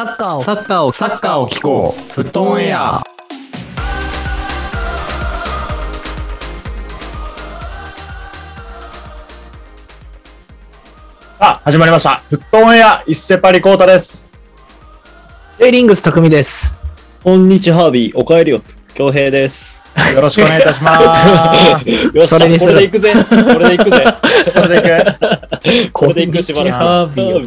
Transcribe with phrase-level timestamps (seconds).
[0.00, 2.12] サッカーを、サッカーを、サッカーを聞こう。
[2.14, 3.02] フットオンエア。
[3.02, 3.02] さ
[11.38, 12.22] あ、始まりました。
[12.30, 14.30] フットオンエア、一世パリコータです。
[15.58, 16.78] レイリングス匠です。
[17.22, 18.16] こんにちは、ハービー。
[18.16, 18.62] おかえりよ。
[18.94, 19.84] 恭平です。
[20.14, 21.90] よろしくお願いいたします。
[22.16, 23.14] よっしゃ、それにするこれで行くぜ。
[23.28, 24.04] これで行くぜ。
[24.54, 25.39] これでいく
[25.92, 26.84] これで行くしばらく。
[26.84, 27.46] ハービーお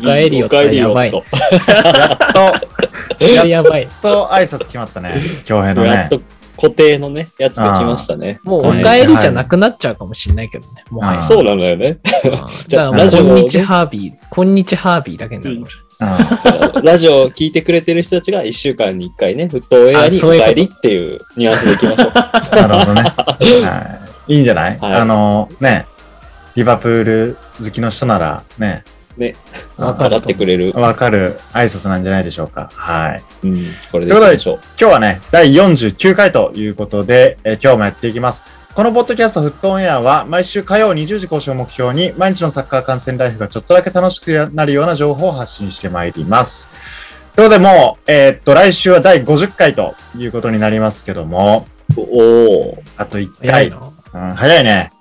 [0.49, 1.23] かえりよやばいと。
[1.67, 3.88] やっと、ややばい。
[4.02, 5.16] と挨拶決まったね。
[5.45, 6.09] 京平のねやっ。
[6.09, 6.22] と
[6.55, 8.39] 固定のね、やつできましたね。
[8.44, 10.84] もうお帰りじゃなくなっちゃうかもしれないけどね。
[10.91, 11.20] もはや。
[11.20, 11.98] あそうなんだよね。
[12.26, 12.31] うん
[12.67, 15.75] じゃあラジオをこんにちハービー、こんにちハービーだけになるかもし
[16.75, 22.11] うんラジオを聞いてくれてる人たちが1週間に1回ね、フットアにお帰りっていうニュアンスでいきましょう。
[22.55, 23.02] なるほどね。
[23.02, 24.36] はい。
[24.36, 24.77] いいんじゃない？
[24.80, 25.86] あの、ね、
[26.55, 28.83] リバプール好きの人なら、ね、
[29.17, 29.35] ね、
[29.77, 30.73] 分かってくれる。
[30.75, 32.69] わかる挨拶なんじゃないでしょうか。
[32.73, 33.23] はい。
[33.43, 34.59] うん、これでいきましょう。
[34.79, 38.43] 今日はね、第49回ということで、えー今日もやっていきます。
[38.73, 46.71] このポッドキャストフットオンエアは毎週火曜20時更新を目標に毎日のサッカー観戦ライフがちょっとだけ楽しくなるような情報を発信してまいります。
[47.35, 53.69] ということでもう、えーっと、来週は第50回ということになりますけども、おおあと1れない。
[53.69, 53.79] 回。
[54.13, 54.29] な。
[54.29, 54.92] うん、早いね。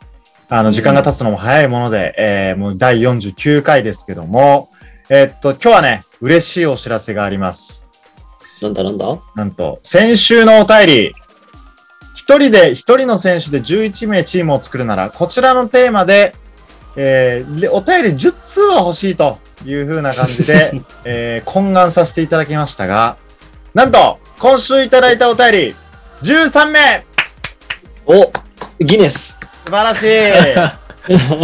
[0.55, 4.69] あの、時間が経つのも早いもので、えーもう第49回ですけども、
[5.09, 7.89] えーっと、今日はね、嬉しいお知らせがあります。
[8.61, 9.19] なんだなんだ？
[9.35, 11.13] なんと、先週のお便り、
[12.15, 16.35] 一人で、一人の選手で11名チームを作るなら、こちらのテーマで、
[16.97, 20.75] えーでお便り10通は欲しいという風な感じで、
[21.07, 23.17] えー懇願させていただきましたが、
[23.73, 25.77] なんと、今週いただいたお便り、
[26.23, 27.07] 13名。
[28.05, 28.31] お
[28.85, 30.03] ギネス素晴らし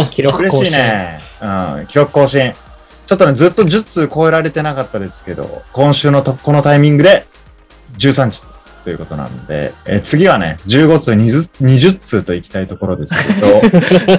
[0.05, 0.77] い 記録更新。
[0.77, 1.21] ね。
[1.41, 2.53] うん、記録更新。
[3.05, 7.25] ちょっとね、ずっと10通超えられてなかったですけど、今週のとこのタイミングで
[7.97, 8.48] 13通
[8.83, 13.15] ということなんで、えー次はね、15通20、20通といきたいところです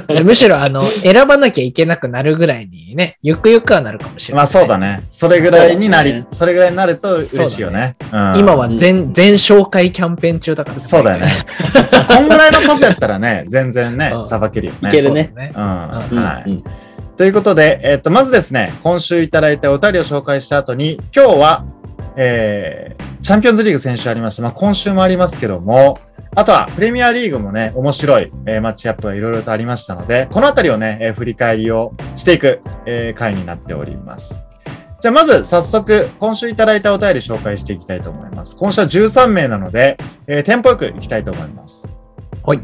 [0.06, 4.42] けど、 むしろ、あの、選ばなきゃいけなくなるぐらいにね、ゆくゆくはなるかもしれない。
[4.42, 5.04] まあそうだね。
[5.10, 7.96] それぐらいになり、そねそれぐらいになると嬉しいよね。
[8.12, 11.26] うん、今は全、全紹介キャンペーン中だからそうだよね。
[12.08, 14.88] こんぐらいの数やったらね、全然ねう、んさばけるよね。
[14.88, 16.50] いけるねそうん、うんはい。
[16.50, 16.64] うん
[17.20, 21.66] ということで、えっ、と、まずですね、今週いただいたお便りを紹介した後に、今日は、
[22.22, 24.42] えー、チャンピオンズリーグ先週ありました。
[24.42, 25.98] まあ、今週もありますけども、
[26.36, 34.44] あとは、プレミアリーグもね、面白い、えーマッチアップがいろいろとありましたので、このあたりをね、えー振り返りをしていく、えー回になっております。
[35.00, 38.54] じゃあ、まず、早速、今週いただいたお便り紹介していきたいと思います。
[38.54, 41.88] 今週は13名なので、えーテンポよくいきたいと思います。
[42.44, 42.60] はい。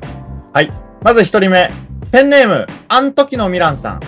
[0.53, 0.71] はい。
[1.03, 1.71] まず一人目、
[2.13, 4.01] ペンネーム、アントキノミランさん。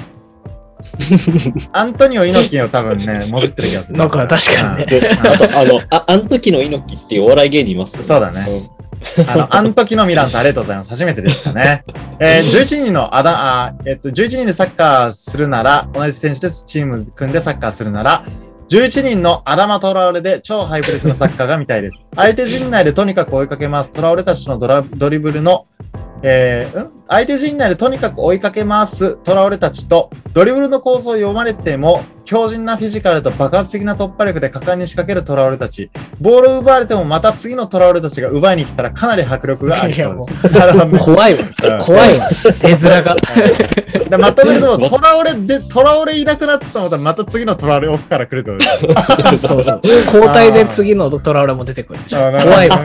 [1.72, 3.98] アントニオ猪木を多分ね、もじってる気がする。
[3.98, 9.30] なんか確かにねで、あと、あの、あ、あの時の猪木っていうお笑い芸人いますよそうだねうん。
[9.30, 10.90] あの、アントキノミランさん、ありがとうございます。
[10.90, 11.84] 初めてですかね。
[12.18, 16.64] えー、11人のあだ、あえっと、11人でサッカーするなら、同じ選手です。
[16.66, 18.24] チーム組んでサッカーするなら、
[18.68, 22.04] 11人のアダマ・トラオレで超ハイプレスのサッカーが見たいです。
[22.14, 23.90] 相手陣内でとにかく追いかけます。
[23.90, 25.66] トラオレたちのドラドリブルの、
[26.22, 26.98] えーん？
[27.10, 29.16] 相手陣内でとにかく追いかけます。
[29.24, 35.90] トラオレたちと、ドリブルの構想を読まれても、強靭なフィジカルと爆発的な突破力で果敢に仕掛けるトラオレたち。
[36.20, 40.52] ボールを奪われてもまた次のトラオレたちが奪いに来たらかなり迫力がありそうです。
[40.52, 41.78] なるほどね怖いわうん。
[41.78, 42.28] 怖いわ。
[42.62, 43.16] 絵面が。
[44.10, 49.80] でまとめると、トラオレで、トラオレいなくなってたらまた次のトラオレ奥から来るとです そうそう。
[49.84, 52.84] 交代で次のトラウラも出てくる怖いわ。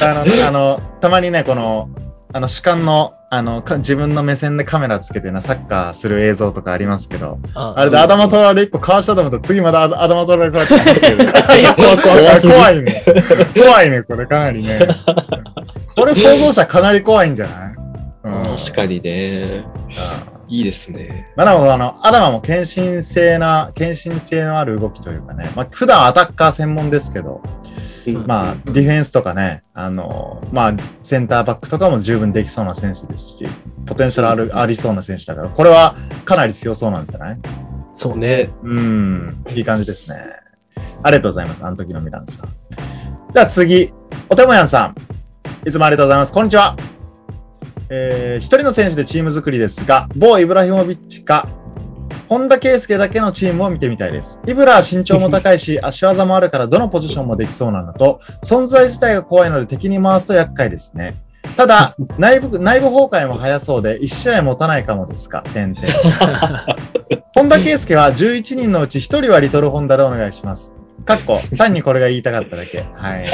[0.00, 1.57] あの、あの、たまにね、この、
[2.32, 11.26] あの、主観の、あの、か自分の目線でカメラつけてな、サッカーする映像とかありますけど、あれでアダマトラレ1個かわしたと思ったら次またアダアダマトラレこうやって走ってる。
[12.54, 12.92] 怖いね。
[13.56, 14.80] 怖いね、これかなりね。
[15.96, 17.74] これ想像したらかなり怖いんじゃない？
[18.24, 19.64] うん確かにね。
[20.48, 21.30] いいですね。
[21.36, 27.42] まあでもあの、アダマも献身性な、献身性のある動きというかね、まあ普段アタッカー専門ですけど、
[28.06, 33.46] うんまあディフェンスとかね、あの、まあセンターバックとかも十分できそうな選手ですし、
[33.84, 37.38] ポテンシャルある、ありそうな選手だから、これはかなり強そうなんじゃない？
[37.92, 38.48] そうね。
[38.62, 40.16] うん、いい感じですね。
[41.02, 42.48] ありがとうございます、あの時のミランさん。
[43.34, 43.92] じゃあ次、
[44.30, 45.68] おてもやんさん。
[45.68, 46.32] いつもありがとうございます。
[46.32, 46.76] こんにちは。
[47.90, 51.48] えー、一人の選手でチーム作りですが、某イブラヒモビッチか、
[52.28, 54.40] 本田圭佑だけのチームを見てみたいです。
[54.46, 61.16] イブラは身長も高いし、 足技もあるからどのポジションもできそうなのと、存在自体が怖いので敵に回すと厄介ですね。
[61.56, 65.42] ただ、 内部、内部崩壊も早そうで、1試合持たないかもですか。
[65.54, 65.86] 点々。
[67.34, 70.74] 本田圭佑は11人のうち1人はリトルホンダでお願いします。
[71.06, 72.84] かっこ、単にこれが言いたかっただけ。
[72.94, 73.26] はい。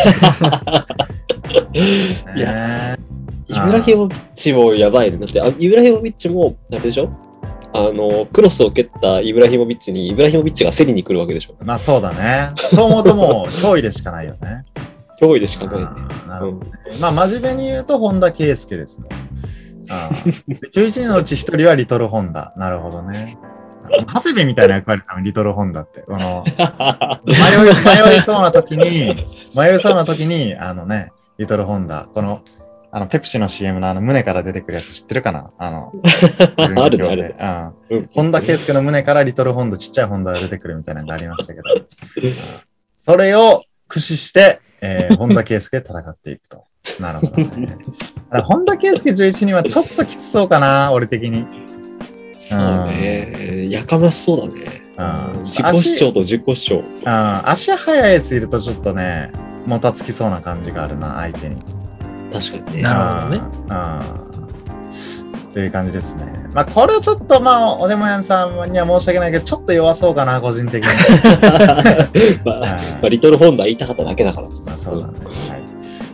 [2.37, 3.14] いやね
[3.47, 5.19] イブラヒモビッチもやばいね。
[5.19, 7.11] だって、あイブラヒモビッチも、あれでしょ？
[7.73, 12.53] あの、クロスを蹴ったイブラヒモビッチに、イブラヒモビッチが競りに来るわけでしょまあそうだね。
[12.57, 14.65] そう思うともう脅威でしかないよね。
[15.21, 15.87] 脅威でしかないね。
[16.23, 16.71] うんなるほどうんね
[17.01, 19.09] まあ真面目に言うと本田圭佑ですと。
[19.91, 22.53] ああ11人のうち1人はリトルホンダ。
[22.57, 23.37] なるほどね。
[24.15, 26.01] 長谷部みたいな役割多分リトルホンダって。
[26.01, 26.43] この
[27.27, 32.09] 迷い、迷いそうな時に、迷いそうな時に、あのね、リトルホンダ。
[32.15, 32.41] この、
[32.97, 35.51] あの、ペプシの CM のあの胸から出てくるやつ知ってるかな？
[35.59, 35.93] あの、
[36.57, 37.35] あるねあるね
[37.91, 37.99] うん。
[37.99, 41.65] うん本田圭佑の胸からリトルホンダ、ちっちゃいホンダが出てくるみたいなのがありましたけど、
[42.97, 46.67] それを駆使して、えー、本田圭佑で戦っていくと。
[47.01, 47.79] なるほどね。
[48.31, 51.49] あ 本田圭佑11人はちょっときつそうかな、俺的に。
[52.37, 53.67] そうね。
[53.71, 54.83] やかましそうだね。
[54.99, 56.85] うん自己主張と自己主張。
[57.07, 59.33] あ足速いやついるとちょっとね、
[59.67, 61.57] もたつきそうな感じがあるな、相手に。
[62.41, 62.83] 確かにね。
[62.83, 65.53] なるほどねうん。
[65.53, 66.27] という感じですね。
[66.53, 70.91] まあ、これはちょっと、まあ、おでもやんさんには申し訳ないけど、ちょっと弱そうかな、個人的に。
[72.45, 74.49] まあ、まはいあリトルホンダ言いたかっただけだから。
[74.67, 75.13] まあ、そうだね。
[75.49, 75.63] はい。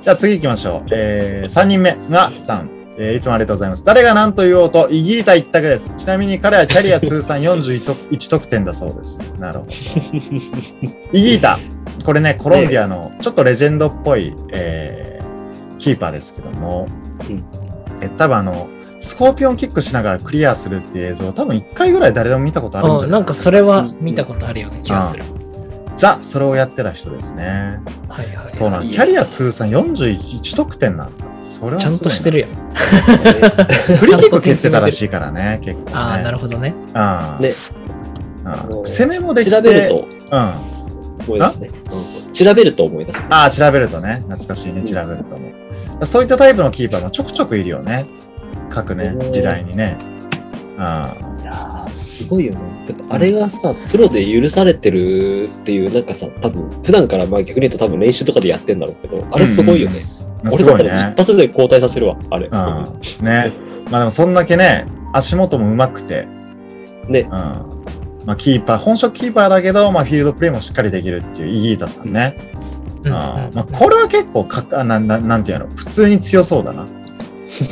[0.03, 0.89] じゃあ次行きましょう。
[0.93, 2.81] えー、3人目が3。
[2.99, 3.85] えーいつもありがとうございます。
[3.85, 5.95] 誰が何と言おうと、イギータ一択です。
[5.97, 9.21] ちなみに彼はキャリア通算41得点だそうです。
[9.39, 9.73] なるほど。
[11.13, 11.59] イギータ。
[12.05, 15.10] これね、コロンビアのちょっとレジェンドっぽい、えー
[15.81, 16.88] キーパーですけども、
[17.29, 17.44] うん
[18.03, 18.69] え多分あの、
[18.99, 25.25] スコーピオンキックしながらクリアするっていう映像、多分1回ぐらい誰でも見たことあるんじゃないうん、なんかそれは見たことあるような気がする。
[25.97, 27.81] ザ、それをやってた人ですね。
[28.09, 28.56] はいはい。
[28.56, 31.25] そうなんいいキャリア通算41得点なんだ。
[31.43, 32.38] それはちゃんとしてる。
[32.38, 32.47] るよ。
[33.99, 35.93] フリーキック蹴ってたらしいからね、結構、ね。
[35.94, 36.75] ああ、なるほどね。
[36.94, 37.55] あーね
[38.44, 39.50] あーもう攻めもできて。
[39.50, 40.38] 調べるとうん。
[40.38, 40.55] あ
[41.26, 41.71] 思い出すね。
[41.93, 43.27] うん調べると思い出す。
[43.29, 44.23] あー、調べるとね。
[44.29, 45.49] 懐かしいね、調べると思
[46.00, 46.06] う。
[46.06, 48.06] そういったタイプのキーパーもちょくちょくいるよね。
[48.71, 49.97] 各ねう、ん時代にね。
[50.79, 52.61] あいやーすごいよね。
[52.87, 60.00] てかあれがさ、プロで許されてるっていう、なんかさ、多分普段からまあ逆に言うと多分練習とかでやってんだろうけど、あれすごいよね。
[60.44, 61.19] あ、俺すごいねだったら一。
[61.19, 62.47] 発で交代させるわ、あれ。
[62.47, 62.53] うん。
[63.25, 63.53] ね。
[63.91, 66.26] まあでもそんだけね、足元も上手くて、
[67.09, 67.80] ねうん。
[68.31, 72.37] まあキーパー、本職キーパーだけど、まあフィールドプレーもしっかりできるっていうイギータさんね。
[73.03, 76.87] うんあーまあ、これは結構かあなな、なんていうの、普通に強そうだな。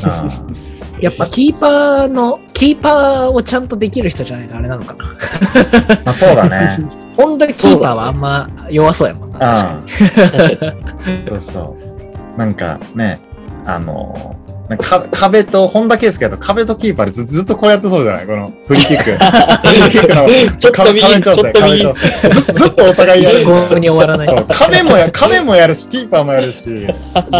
[1.00, 5.05] やっぱキーパーの、キーパーをちゃんとできる人じゃないとあれなのかな。
[6.05, 6.76] まあ、そうだね。
[7.16, 9.38] 本当にキーパーはあんま弱そうやもんな。
[9.38, 10.75] 確か
[11.06, 11.25] に。
[11.25, 11.76] そうそ
[12.37, 12.37] う。
[12.37, 13.20] なんかね、
[13.64, 14.38] あのー
[14.69, 18.26] なんかか壁と、本田圭佑だと壁とキーパーでずずっとこうやってそうじゃない？
[18.26, 19.05] このフリーキック。
[19.05, 22.29] フリーキックのちょっと右壁調整、ちょっと右壁調整。
[22.29, 23.38] ずずっとお互いやる。
[23.38, 23.44] に。
[23.44, 24.37] ゴールに終わらない。
[24.37, 27.31] そう、壁もや、壁もやるし、キーパーもやるし、どこ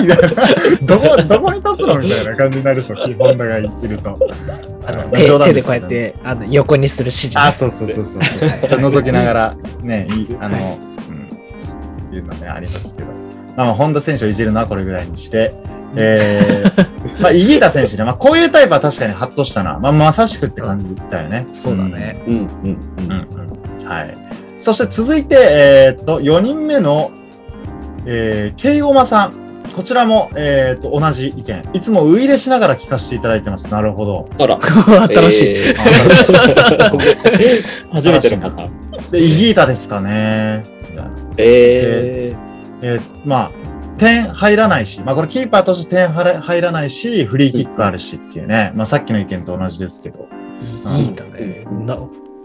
[0.00, 0.16] みたいな。
[0.82, 4.18] どこ、どこに立つのみたいな感じになるそう、キーホンダがいると。
[4.86, 7.42] あのうん手手でこうやってあの横にする指示ね。
[7.42, 8.48] あ、そうそうそうそうそう。
[8.48, 10.78] はいちょっと覗きながら、ね、いあの、
[12.10, 13.08] うん、いうのね、ありますけど。
[13.56, 15.52] まあまあ、本田選手をいじるのはこれぐらいにして、
[15.96, 19.78] えー、 まあ、イギータ選手ね、まあ、こういうタイプは確かにハッとしたな。
[19.78, 21.46] まあ、まさしくって感じだよね。
[21.52, 22.22] そうだね。
[22.26, 22.48] うんうんう。
[22.64, 22.78] うんん。
[22.98, 23.28] うん
[23.82, 23.88] うん。
[23.88, 24.16] はい。
[24.58, 27.10] そして続いて、えーっと、4人目の、
[28.06, 29.32] えー、ケイゴマさん。
[29.76, 31.62] こちらも、えーっと、同じ意見。
[31.72, 33.68] いつもウイイレしながら聞かせていただいてます。
[33.70, 34.28] なるほど。
[34.40, 34.58] あら。
[35.06, 35.48] 新しい。
[35.56, 37.62] えあー
[37.94, 38.68] 初めての方。
[39.12, 40.64] で、イギータですかね。
[40.90, 42.32] みたいなえ
[42.82, 43.50] えーまあ、
[43.98, 50.28] 点入らないし、まあこれキーパーとして点入ら入らないし、フリーキックあるしっていうね、まあさっきの意見と同じですけど、
[50.96, 51.66] いいだね。
[51.86, 51.98] な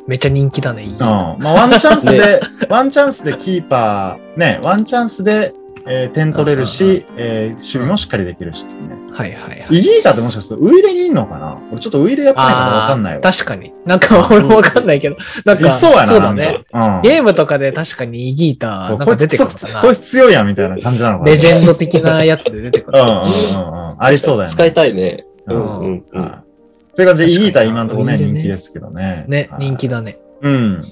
[0.05, 0.83] めっちゃ人気だね。
[0.83, 5.53] いいうん、まあワンチャンスで、ワンチャンスでキーパー、ね、ワンチャンスで、
[5.85, 9.02] えー点取れるし、えー守備もしっかりできるしっていうね。
[9.13, 9.77] はいはいはい。
[9.77, 11.57] イギータってもしかするとウイレにいんのかな？
[11.71, 13.21] 俺ちょっとウイレやってないからわかんないわ。
[13.21, 13.71] 確かに。
[13.85, 16.07] なんか俺もわかんないけど、なんか、いそうやな。
[16.07, 16.65] そうだね。
[16.73, 17.01] うん。
[17.03, 21.29] ゲームとかで確かにイギータそう、なんか出こいつてくるかなこいつ強いやんみたいな感じなのかな。
[21.31, 22.99] レジェンド的なやつで出てくる。
[22.99, 23.95] うんうんうんうん。
[23.99, 24.53] ありそうだよね。
[24.53, 25.25] 使いたいね。
[25.47, 26.21] ううんんうんうん。
[26.21, 26.43] は
[26.91, 26.95] い。
[26.95, 29.25] という感じで、イギータ今のところね、人気ですけどね。
[29.27, 30.19] ね、はい人気だね。
[30.41, 30.83] うん。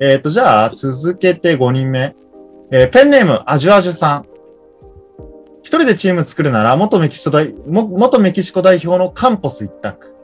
[0.00, 2.14] えっと、じゃあ、続けて5人目。
[2.70, 4.27] えーペンネーム、アジュアジュさん。
[5.68, 10.16] 一人でチーム作るなら、元メキシコ代、も元メキシコ代表のカンポス一択。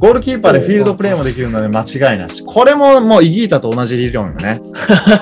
[0.00, 2.42] ゴールキーパーでフィールドプレーもできるので間違いなし。
[2.44, 4.60] これももうイギータと同じ理論よね。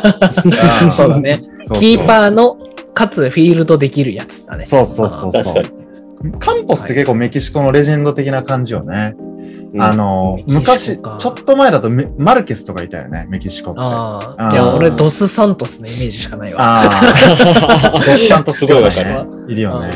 [0.90, 1.42] そうだね。
[1.58, 2.56] そうそうキーパーの
[2.94, 4.64] かつフィールドできるやつだね。
[4.64, 6.38] そうそうそうそう。
[6.38, 9.16] カンポスって結構メキシコのレジェンド的な感じよね。
[9.72, 13.80] うんあの、昔、かちょっと前だとメマルケスとかいたよね、メキシコって。
[13.80, 14.46] あああ。
[14.48, 16.60] あーいや、俺、ドス・サントスのイメージしかないわ。
[16.60, 17.92] あー。
[17.92, 19.52] ドスサントスすごいわかねる。
[19.52, 19.90] いるよね。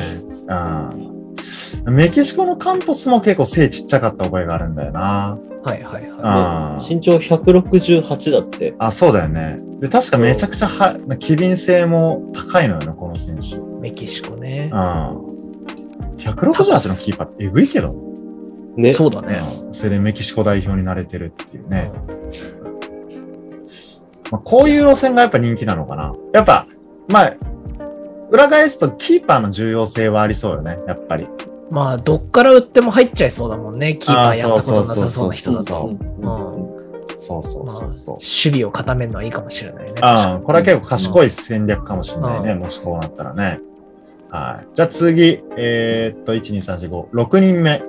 [1.86, 1.94] うん。
[1.94, 5.38] メキシコのカンポスも結構背ちっちゃかった覚えがあるんだよな。
[5.64, 8.74] はいはいはあ身長168だって。
[8.78, 9.60] あ、そうだよね。
[9.80, 13.56] で、確かめちゃくちゃは、機敏性も高いのよね、この選手。
[13.56, 13.78] うん。
[13.78, 13.80] い。
[13.80, 14.70] メキシコね。
[14.72, 17.94] 168のキーパーってえぐいけど。
[18.76, 18.90] ね。
[18.90, 19.36] そうだね。
[19.66, 21.90] うんそれでメキシコ代表になれてるっていうね。
[24.30, 26.14] まあ、こういう路線がやっぱ人気なのかな。
[26.32, 26.66] やっぱ、
[27.08, 27.34] まあ、
[28.30, 31.28] 裏返すとキーパーの重要性はありそうよね、やっぱり。
[31.70, 33.96] まあ、どっから打っても入っちゃいそうだもんね。
[33.96, 36.26] キーパーやったことなさそうな人だそうと。
[36.46, 36.62] うん
[37.18, 38.14] そうそうそうそう。
[38.16, 39.94] 守備を固めるのはいいかもしれないね。
[40.00, 43.60] ああ、これは結構賢い戦略かもしれないね、うもしこうなったらね。
[44.30, 44.68] はい。
[44.74, 47.82] じゃあ次、えーっと、1、2、3、4、5、6人目。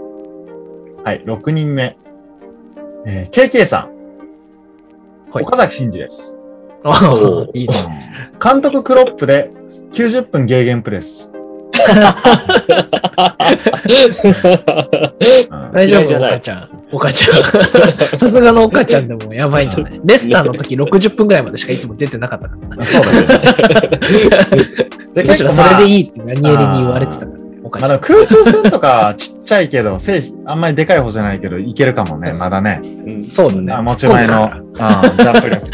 [1.03, 1.97] はい、6人目。
[3.05, 3.93] えー、KK さん。
[5.31, 6.39] はい岡崎慎二です。
[6.83, 7.75] ああいいね。
[8.41, 9.51] 監督クロップで
[9.91, 11.29] 90分ゲーゲンプレス。
[11.33, 11.37] う
[15.55, 16.69] ん大丈夫、嫌いじゃない岡ちゃん。
[16.91, 17.43] 岡ちゃん。
[18.19, 22.85] さすがの岡ちゃんでもやばいんじゃないレスターの時60分ぐらいまでしかいつも出てなかったから。
[22.85, 23.21] そうだね。
[25.15, 25.95] でむしろそれでい。
[25.95, 27.42] いいって何エリに言われてたから
[27.87, 28.01] まあ、ちゃん。
[28.01, 32.81] でも空中戦とかちっちゃいけど、 背あんまりでかい方じゃないけど、いけるかもね、まだね。
[32.83, 33.73] うんそうだね。
[33.73, 35.65] あ持ち前の、うんジャンプ力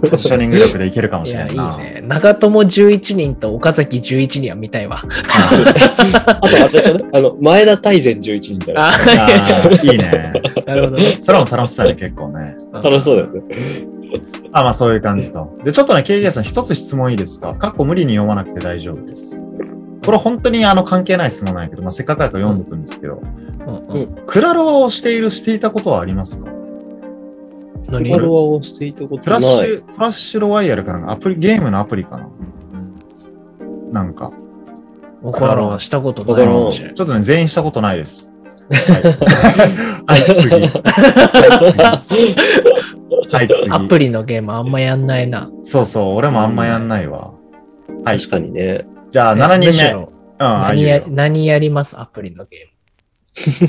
[0.00, 1.76] と ポジショニング力でいけるかもしれないな。
[1.78, 2.02] いね。
[2.08, 4.98] 長友11人と岡崎11人は見たいわ。
[4.98, 7.04] あと、あれでしょね。
[7.12, 8.78] あの、前田大然11人だよ。
[8.80, 8.92] あ
[9.84, 10.32] いいね。
[10.66, 11.02] なるほどね。
[11.20, 12.56] それも楽しそうやね、結構ね。
[12.72, 13.40] 楽しそうだよね。
[14.52, 15.56] あ、まあそういう感じと。
[15.64, 17.54] で、ちょっとね、KJ さん一つ質問いいですか？
[17.54, 19.40] 過去無理に読まなくて大丈夫です。
[20.04, 26.50] これ本当にあの関係ない質問なんやけど、まあ、せっかくやから読んでくんですけど、うんうんクラロワをしている、していたことはありますか？
[27.88, 28.10] 何？
[28.10, 29.68] クラロワをしていたことクラッない。
[29.68, 32.28] シュ、クラッシュロワイヤルかなんか、アプリ、ゲームのアプリかな？
[33.92, 34.32] なんか、
[35.22, 35.80] わからん。
[35.80, 36.94] したことないかもしれない。
[36.96, 38.32] ちょっとね、全員したことないです。
[38.70, 40.50] はい、はい、次。
[40.50, 40.58] は
[41.60, 42.34] い、次。
[43.32, 43.70] はい、次。
[43.70, 45.50] アプリのゲームあんまやんないな。
[45.62, 47.34] そうそう、俺もあんまやんないわ。
[48.04, 48.18] はい。
[48.18, 48.86] 確かにね。
[49.12, 49.92] じゃあ、7人目。
[49.92, 52.00] うん、あ何や何やります？
[52.00, 52.68] アプリのゲ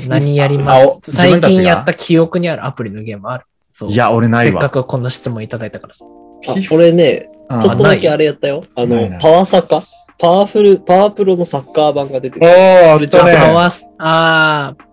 [0.00, 0.08] ム。
[0.08, 4.60] 何やりまあおす最近やった記憶にあるアプリのゲームあるそういや、俺ないわ。
[4.62, 6.04] せっかくこの質問いただいたからさ。
[6.48, 8.64] あ、俺ね、うんちょっとだけあれやったよ。
[8.74, 9.82] あのパワーサッカー
[10.18, 13.04] パワフル、パワープロのサッカー版が出ておー、る。
[13.04, 13.52] あったあ、ね。
[13.54, 14.84] ワスあー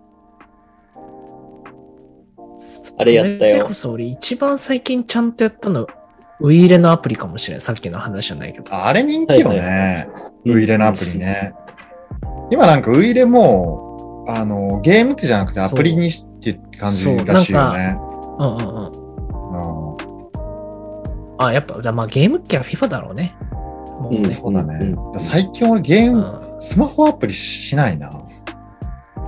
[2.98, 5.86] あれやったよそれこそ俺一番最近ちゃんとやったの、
[6.40, 7.60] ウイイレのアプリかもしれない。
[7.60, 8.74] さっきの話じゃないけど。
[8.74, 10.08] あれ人気よはいね。
[10.44, 11.54] ウイイレのアプリね。
[12.50, 17.96] 今なんかウイイレも、あの、ゲーム機じゃなくてアプリにして感じらしいよね。
[18.38, 18.92] うんうんうん。
[18.92, 20.02] うん
[21.38, 23.34] あ、やっぱ、まあゲーム機は FIFA だろうね。
[24.00, 25.20] もううんねそうだねうん。
[25.20, 28.22] 最近俺ゲーム、うんスマホアプリしないな。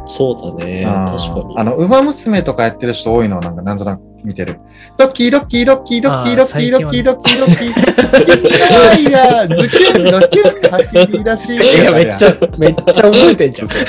[0.06, 0.84] そうだね。
[0.86, 1.58] うん確かに。
[1.58, 4.58] あの、馬娘とかやってる人多いのをなんかなんとなく見てる。
[4.96, 9.08] ドッキードッキードッキードッキードッキードッキードッキードッキー。
[9.08, 11.54] いやいや、ズキュンドキュン走り出し。
[11.54, 13.68] いや、めっちゃ、めっちゃ覚えてんじゃん。
[13.68, 13.80] めち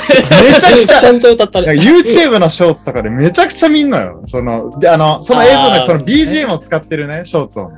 [0.66, 1.68] ゃくちゃちゃんと歌ったね。
[1.72, 4.22] YouTube のショーツとかでめちゃくちゃ見んのよ。
[4.26, 7.76] その、で、あの、その映像でその BGM を使ってるね、ショーツをね。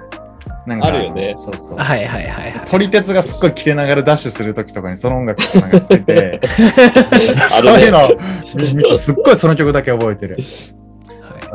[0.66, 1.78] なんかあるよねそうそう。
[1.78, 2.64] はいはいはいはい。
[2.66, 6.40] 撮り鉄がすっごい切れながらダッシュするときとかにその音楽とかなんかつけて、
[7.62, 10.36] そういうのすっごいその曲だけ覚えてる。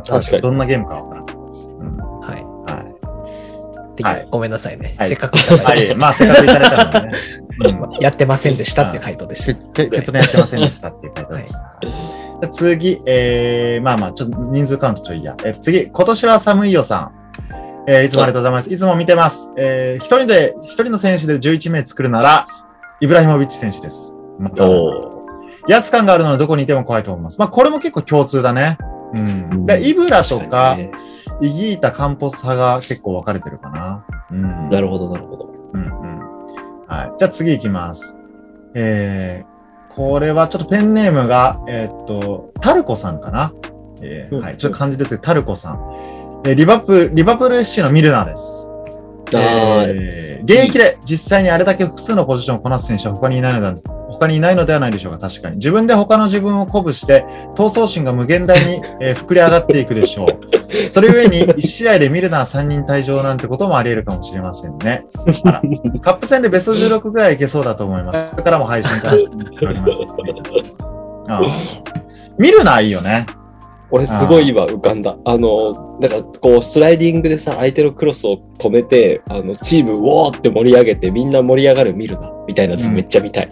[0.01, 1.37] 確かにどんなゲームかわからん。
[1.37, 1.97] うん。
[2.19, 2.43] はい。
[2.71, 3.95] はい。
[3.95, 4.95] てはいごめんなさいね。
[4.97, 5.87] はいせっかくいただいて。
[5.87, 5.97] はい。
[5.97, 7.13] まあ、せっかくいただいたのでね。
[7.93, 8.01] うん。
[8.01, 9.71] やってませんでしたって回答でした。
[9.73, 12.49] 結論やってませんでしたっていう回答でした。
[12.49, 15.35] 次、えー、まあまあ、ちょっと人数カウントちょいや。
[15.43, 17.11] えー次、今年は寒いよさん。
[17.87, 18.73] えーいつもありがとうございます。
[18.73, 19.51] いつも見てます。
[19.57, 22.47] えー、一人で、一人の選手で11名作るなら、
[23.01, 24.15] イブラヒモビッチ選手です。
[24.39, 25.13] また、お
[25.67, 27.39] 威圧感があるのでどこにいても怖いと思います。
[27.39, 28.77] まあ、これも結構共通だね。
[29.13, 29.65] うん。
[29.65, 30.91] で、イブラとか、ね
[31.41, 34.05] イギータ、カンポス派が結構分かれてるかな。
[34.31, 34.69] うん。
[34.69, 35.49] なるほど、なるほど。
[35.73, 36.19] うんうん。
[36.87, 37.13] はい。
[37.17, 38.17] じゃあ次行きます。
[38.75, 43.53] えー、これはちょっとペンネームが、えーっと、タルコさんかな。
[44.01, 44.57] えーうんはい。
[44.57, 46.41] ちょっと漢字ですけど、タルコさん。
[46.45, 48.69] えーリバプール、リバプール SC のミルナーです。
[49.33, 53.73] えー現役で実際にあれだけ複数のポジションをこなす選手は他にいないのでは、
[54.13, 55.57] 他にいないのではないでしょうか、確かに。
[55.57, 60.91] 自分で他の自分を鼓舞して、闘争心が無限大に、えー膨れ上がっていくでしょう。
[60.91, 65.05] それゆえに、1試合でミルナー3人退場なんてこともあり得るかもしれませんね。
[65.45, 65.61] あら
[66.01, 68.27] カップ戦でベスト16ぐらいいけそうだと思います。
[68.27, 69.97] これからも配信楽しみにしております。
[71.29, 71.41] ああ
[72.37, 73.27] ミルナーいいよね。
[73.95, 75.15] 俺すごい今浮かんだ。
[75.23, 83.49] あの、なんかこうスライディングでさ、相手のクロスを止めて、あの、チームウォーって盛り上げて、みんな盛り上がる見るな、みたいなやつうんめっちゃ見たい。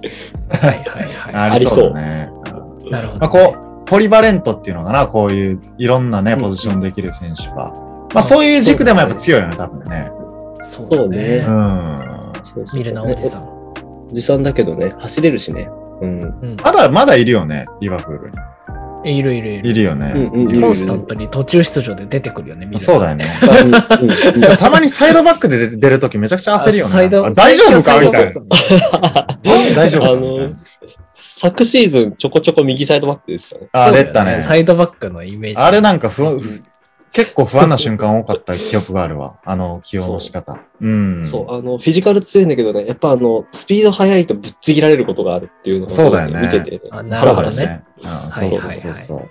[0.50, 2.30] はいはいは ありそうだね。
[2.84, 2.90] い。
[2.90, 3.30] なるほまあ、ど。
[3.30, 7.74] こう、ポリバレントっていうのかな、こういういろんなね、うんポジションできる選手は。
[8.12, 10.12] まあそういう軸でもやっぱ強いよね、多分ね。
[10.64, 11.38] そうねうね。
[11.38, 11.98] ん。
[12.42, 13.44] そうそう見るな、おじさん。
[13.44, 13.76] お
[14.12, 15.70] じさんだけどね、走れるしね。
[16.02, 16.22] うん。
[16.22, 16.58] うん。
[16.64, 18.32] まだ、まだいるよね、リバプール
[19.04, 19.58] いるいるいに。
[19.60, 19.74] いる。
[19.74, 20.12] るよね。
[20.16, 23.26] うんうんコンスタントに途中出場で出てくるよね、見るそうだよね。
[24.60, 26.92] たまにサイドバックで出出るときめちゃくちゃ焦るよね。
[26.92, 28.42] サイドあ 大丈夫かみたいな。
[28.42, 29.76] な。
[29.76, 30.56] 大丈夫あかみたいの、
[31.14, 33.70] 昨シーズンちょこちょこ右サイドバックでしたね。
[33.74, 33.86] な。
[33.86, 34.42] あ、出たね。
[34.44, 35.58] サイドバックのイメージ。
[35.58, 36.38] あれなんか不安、
[37.14, 39.36] 結構不安な瞬間多かった記憶があるわ。
[39.46, 40.60] あの、起用の仕方。
[40.80, 41.26] うん。
[41.26, 47.66] そう、あの、フィジカル強いんだけどね、やっぱあの、スピード速いとぶっちぎられることがあるっていうのが、そうだよね見てて、あなそうだよるほどね。
[47.66, 47.84] ね。
[48.04, 49.30] うん、はいそうそうそうそう。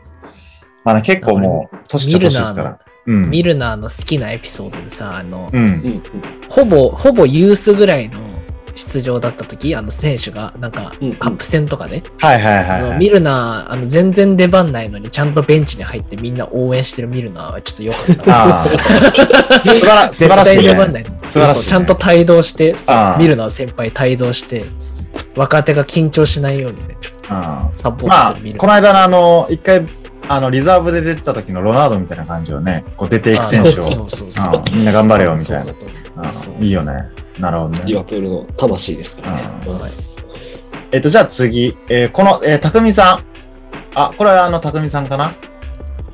[0.84, 2.78] まあね、結構もう、年ミとルナーの年ですから。
[3.06, 3.30] うん。
[3.30, 5.56] ミルナーの好きなエピソードでさ、あのう、。
[5.56, 6.02] うんん
[6.48, 8.29] ほぼ、ほぼユースぐらいの
[8.74, 12.90] 出場だった時、あの選手が、なんかうんうん、カップ戦とかね、はいはいあはいはい。
[12.92, 18.36] のミルナー、あの、全然出番ないのに、ちゃんとベンチに入ってみんな応援してるミルナーはちょっと良かった。
[18.36, 18.68] ああ。
[18.68, 20.92] 素晴ら 素晴絶らしい、対出番ね。
[20.92, 21.12] ない。
[21.24, 22.74] 素晴らしいねそうちゃんと帯同して、
[23.18, 24.66] ミルナー先輩帯同して、
[25.36, 28.56] 若手が緊張しないようにね、ちょっうんとサポートますあるミル、ナー。
[28.60, 29.86] この間のあの、一回、
[30.28, 34.06] あの、リザーブで出てた時のロナウドみたいな感じをね、こう出ていく選手を、
[34.72, 35.72] みんな頑張れよみたいな
[36.60, 36.92] いいよね。
[37.40, 37.82] なるほどね。
[37.86, 39.50] リバプールの魂ですからね。
[39.66, 39.90] うんうんはい
[40.92, 43.24] えっと、じゃあ次、えーこの、えー、たくみさん。
[43.94, 45.32] あ、これはあの、たくみさんかな？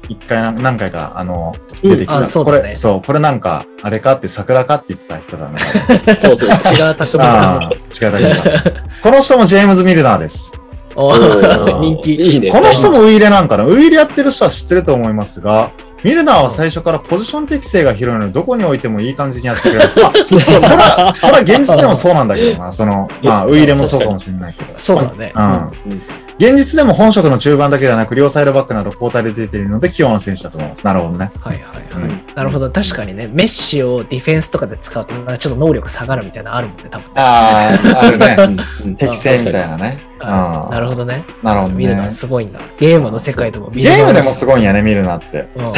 [0.08, 2.18] 一回な何回か、あの、うん出てきた。
[2.18, 5.58] あそうだねこれ、そう、これなんか、あれかって桜かって言ってた人だね。
[6.18, 6.74] そうそうそう。
[6.74, 7.62] 違う匠さん。
[7.72, 8.82] 違うだけだ。
[9.02, 10.52] この人もジェームズ・ミルナーです。
[10.94, 12.14] 人気。
[12.14, 12.50] いいね。
[12.50, 13.64] この人もウイイレなんかな？
[13.64, 15.72] ウイイレやってる人は知ってると思いますが、
[16.04, 19.80] ミルナーは最初からポジション適性が広いので、どこに置いてもいい感じにやってくれる。
[20.00, 22.72] まあ、そうこれは、これは現実でもそうなんだけどな。
[22.72, 24.74] その、まあ、ウイイレもそうかもしれないけど。
[24.78, 25.32] そうだね。
[25.34, 25.42] うん。
[25.42, 26.02] うん
[26.38, 30.84] 現実でも本職の中盤だけではなく、両サイドバックなど交代で出ているので、器用な選手だと思います。
[30.84, 31.30] なるほどね。
[31.40, 32.02] はいはいはい。
[32.02, 32.70] うんなるほど。
[32.70, 37.12] 確かにね、メッシをディフェンスとかで使うと、ちょっと能力下がるみたいなのあるもんね、多分ね。
[37.16, 38.36] ああ、あるね。
[38.98, 40.02] 適性みたいなね。
[40.20, 41.24] あうんなるほどね。
[41.42, 42.10] なるほど見るのね。
[42.10, 42.60] すごいんだ。
[42.78, 44.68] ゲームの世界でも見ゲームでもすごいんや。
[44.68, 45.48] やね、見るなって。
[45.56, 45.72] うん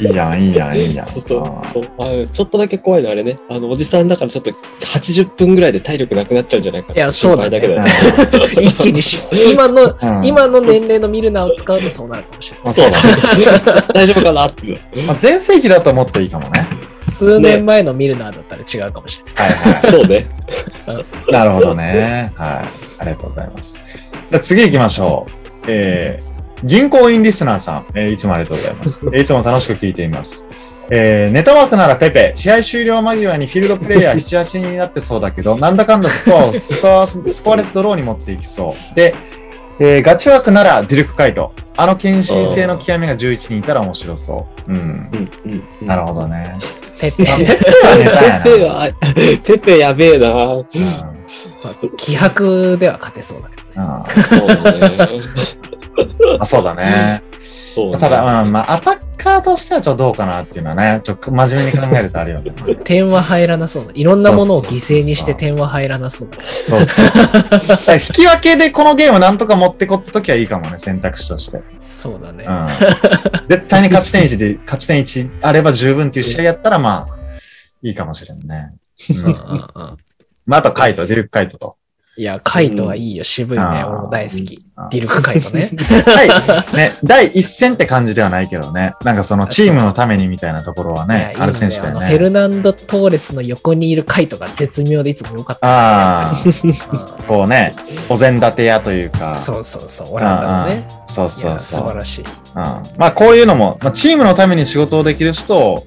[0.00, 1.06] いいやん、いいやん、いいやん。
[1.06, 3.38] そうそうそうあのちょっとだけ怖いのあれね。
[3.48, 9.18] あの、おじさんだからちょっと80分ぐらいで体力なくなっちゃうんじゃないかいやそうだね心配けどうん一気にし、
[9.52, 12.74] 今の、うん今の年齢のミルナーを使うとそうなるかもしれない。
[12.74, 14.80] そうだ 大丈夫かなって。
[15.06, 16.68] まあ、全盛期だと思っていいかもね。
[17.20, 19.52] 数年前のミルナーだったら違うかもしれない。
[19.52, 20.28] はいはそうね。
[21.28, 21.32] い。
[21.32, 22.32] なるほどね。
[22.36, 22.68] はい。
[22.98, 23.80] ありがとうございます。
[24.30, 25.50] じゃあ次行きましょう。
[25.66, 29.02] えー、銀行員リスナーさん、えーいつもありがとうございます。
[29.12, 30.44] えーいつも楽しく聞いています。
[30.92, 38.94] えー、ネットワークならペペ、試合終了間際にフィールドプレイヤー7、8人になってそうだけど、なんだかんだスコアをスコアスコアレスドローに持っていきそう。
[38.96, 39.14] で、
[39.82, 41.52] えーガチ枠ならディルクカイト。
[41.76, 44.70] あの献身性の極みが11人いたら面白そう。
[44.70, 44.78] うん。
[44.78, 44.80] う
[45.16, 46.58] んうんうんなるほどね。
[47.00, 47.54] ペペまあ、ペペ
[48.20, 48.40] は。
[48.44, 48.88] ペペは、
[49.42, 50.54] ペペやべえな。
[50.54, 50.66] うん
[51.96, 53.80] 気迫では勝てそうだけど。
[53.80, 55.22] うんそうだね。
[56.38, 57.22] あそうだね。
[57.74, 62.52] そうねただ、うん、まあ、アタッカーとしてはちょっとどうかなっていうのはね、ちょっと真面目に考えるとあるよね。
[62.84, 63.92] 点は入らなそうだ。
[63.94, 66.38] いろんなものを犠牲にして点は入らなそうだ。
[66.46, 67.04] そうそう。
[67.94, 71.60] 引き分けでこのゲームなんとか持ってこったときはいいかもね、選択肢として。
[71.78, 72.44] そうだね。
[72.48, 72.68] うん。
[73.48, 77.14] 絶対に勝ち点1で、 勝ち点1あれば十分っていう試合やったら、まあ、
[77.82, 78.72] いいかもしれんね。
[79.10, 79.34] うんうんうんう
[79.92, 79.96] ん
[80.46, 81.76] まあ、あと、カイト、ディルク・カイトと。
[82.20, 83.24] いや、カイトはいいよ。
[83.24, 83.64] 渋いね。
[83.64, 84.88] 俺も大好きうん。
[84.90, 85.70] ディルクカイトね。
[86.04, 86.76] はい。
[86.76, 88.92] ね、第一戦って感じではないけどね。
[89.04, 92.38] なんかそのチームのためにみたいなところはいね、ある選手だよあのフェルね。
[92.38, 95.66] ナンド・トーレスの横にいるカイトが絶妙でいつもよかった。
[95.66, 96.74] ああ、うん
[97.26, 97.74] こうね、
[98.10, 99.38] お膳立て屋というか。
[99.38, 100.08] そうそうそう。
[100.12, 100.88] オランダのね。
[101.06, 101.80] そうそうそう。
[101.80, 102.24] 素晴らしい。
[102.54, 102.62] うん、
[102.98, 105.86] まあこういうのも、まあ、チームのために仕事をできる人を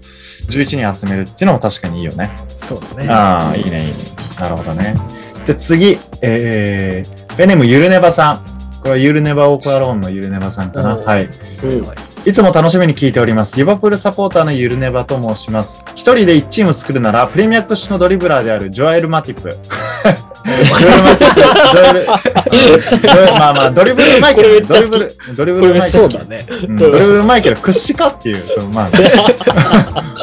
[0.49, 2.31] 11人集めるっていうのも確かにいいよね。
[2.55, 3.07] そうだね。
[3.07, 3.93] ああ、いいね、いいね。
[4.39, 4.95] なるほどね。
[5.45, 8.53] で、次、えー、ペンネームゆるねばさん。
[8.79, 10.97] これは You'll Never Walk Alone のゆるねばさんかな。
[10.97, 11.29] はい。
[11.63, 13.57] うんはいいつも楽しみに聞いております。
[13.57, 15.83] リバプールサポーターのゆるねばと申します。
[15.93, 19.49] 一人で一チーム作るなら、プレミア屈指のドリブラーであるジョアエル・マティップ。
[19.51, 26.47] ジョエル・マティップ、ジョエル、まあまあ、ドリブルうまいけど、これめっちゃ好きドリブル、ドリブルうまいけどそう、だね。
[26.69, 28.89] うんドリブルうまいけど、屈指かっていう、そのまあ、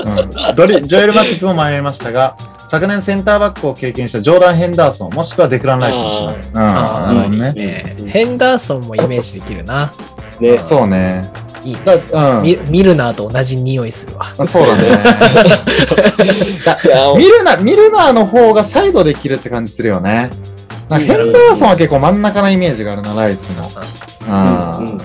[0.07, 2.35] うんドリ、ジョエル・マティップも迷いましたが、
[2.71, 6.55] 昨年センターバックを経験したジョーダン・ヘンダーソン、もしくはデクラン・ライスにします。
[6.55, 7.53] なるほどね。
[7.53, 9.93] ねヘンダーソンもイメージできるな。
[10.39, 10.57] ね。
[10.61, 11.33] そうね。
[11.65, 11.79] いい。
[11.85, 11.97] だ
[12.39, 12.43] うん。
[12.45, 14.33] ミミルナーと同じ匂いするわ。
[14.39, 15.03] あそうだね。
[17.19, 20.31] ミルナ、ミルナーの方がサイドできるって感じするよね。
[20.91, 23.69] ヘンダーソンは結構真ん中のイメージがあるな、ライスの。
[24.29, 24.99] あうん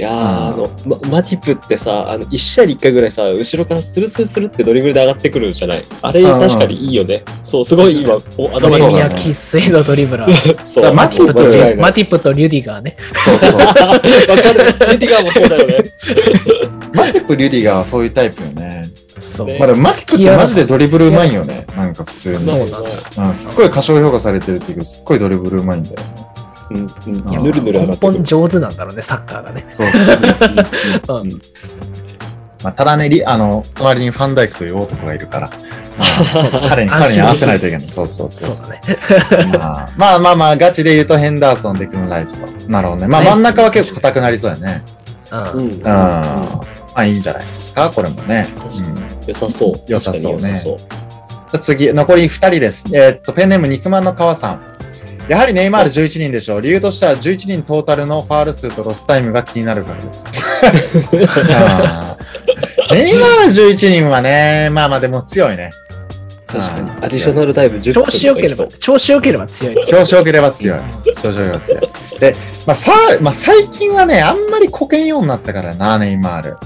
[0.00, 5.84] うんうんいやーあの、ま、マティプってさ、あの、一試合に一回ぐらいさ、後ろからスルスルスルってドリブルで上がってくるじゃない。
[6.00, 7.22] あれ、うん確かにいいよね。
[7.44, 10.66] そう、すごい今、おプ頭にレミアのドリブラー。
[10.66, 10.94] そう。
[10.94, 12.96] マティプ間違いないマティップとリュディガーね。
[13.12, 13.58] そうそう。
[13.60, 14.88] わかる。
[14.88, 15.92] リュディガーもそうだよね。
[16.94, 18.88] マティプ、リュディガーはそういうタイプよね。
[19.20, 19.48] そう。
[19.48, 21.66] ねまあでもマティプってマジでドリブルうまいよね。
[21.76, 22.40] なんか普通に。
[22.40, 22.80] そうなんだ
[23.18, 26.29] うん、すっごい過小評価されてるっていうけど、すっごいドリブルうまいんだよね。
[26.70, 27.30] うんうん。
[27.30, 28.24] いやぬるぬる上が根ってくる本。
[28.24, 29.64] 上手なんだろうね、サッカーがね。
[29.68, 31.20] そうそう。
[31.20, 31.40] うんうん
[32.62, 35.50] まあ、ただね、リあの、隣にファンダイクという男がいるから、
[35.98, 37.88] まあ、彼に、彼に合わせないといけない。
[37.88, 39.58] そうそうそうそうだね。
[39.58, 42.46] まあ、まあまあまあ、ガチで言うとヘンダーソン、デクノライズと。
[42.68, 43.08] なるほどね。
[43.08, 44.84] まあ真ん中は結構硬くなりそうやね。
[45.30, 45.52] うん。
[45.52, 45.82] うんうん。
[45.82, 48.46] まあいいんじゃないですか、これもね。
[48.62, 48.82] うん、じ
[49.26, 49.82] 良さそう。
[49.90, 52.86] 良さそうね確かに良さそうゃあ次、残り2人です。
[52.92, 54.69] えーっと、ペンネーム肉まんの皮さん。
[55.30, 56.60] やはりネイマール11人でしょう。
[56.60, 60.24] 理由としては11人トータルのファール数とロスタイムが気になるからです。
[62.90, 65.70] ネイマール11人はね、まあまあでも強いね。
[66.48, 69.86] 確かにアディショナルタイム10調子良ければ調子良ければ強いね。
[69.86, 70.80] 調子良ければ強い。
[71.22, 71.80] 調子良ければ強い。
[72.18, 72.34] で、
[72.66, 76.56] まあ、ファール、まあ、最近はね、あんまりこけんようになったからな、ネイマール。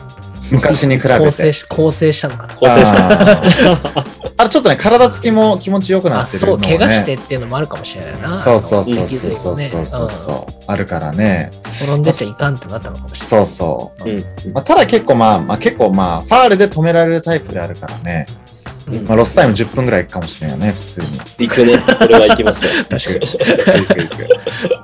[0.50, 1.18] 昔に比べて。
[1.18, 2.54] 構成し、構成したのかな。
[2.54, 3.08] 構成した。
[3.08, 4.04] あー
[4.36, 8.36] あとちょっとね、体つきも気持ちよくなあ、ってるそう、怪我してっていうのもあるかもしれないな。
[8.36, 11.50] そうそうそうそうそうねそうそうそう、あるからね。
[11.52, 13.28] うん転んでちゃいかんってなったのかもしれない。
[13.28, 14.08] そうそう。
[14.08, 18.26] うんまあ、ただ結構まあ、まあ結構まあ、ファールで止められるタイプであるからね。
[18.86, 21.06] うんまあ、ロスタイム10分ぐらいいくかもしれんよね、普通に。
[21.38, 21.78] 行くね。
[21.78, 22.70] これは行きますよ。
[22.90, 23.16] 確かに。
[23.82, 24.26] いくいく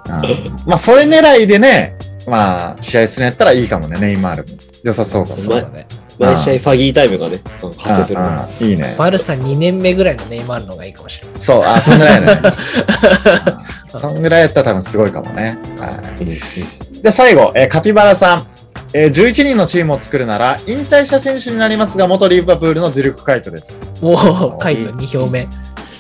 [0.07, 1.97] うんまあ、それ狙いでね、
[2.27, 4.59] まあ、試合するんやったらいいかもね、ネイマールも。
[4.83, 5.37] 良さそうかも。
[5.37, 5.87] そうだね。
[6.19, 8.27] 毎試合ファギータイムがね、うん発生するね。
[8.27, 8.95] ああいいね。
[8.99, 11.41] バルサ2年目ぐらいのネイマールの方がいいかもしれない。
[11.41, 12.41] そう、あ、そんぐらいやね。
[12.45, 15.59] うんそんぐらいやったら多分すごいかもね。
[15.79, 16.23] はい。
[16.23, 18.47] うんで、最後、えーカピバラさん。
[18.93, 23.91] えー11人のチームを作るなら、引退した選手になりますが、元リバプールのデュルク・カイトです。
[24.03, 25.49] おお、カイト2票目。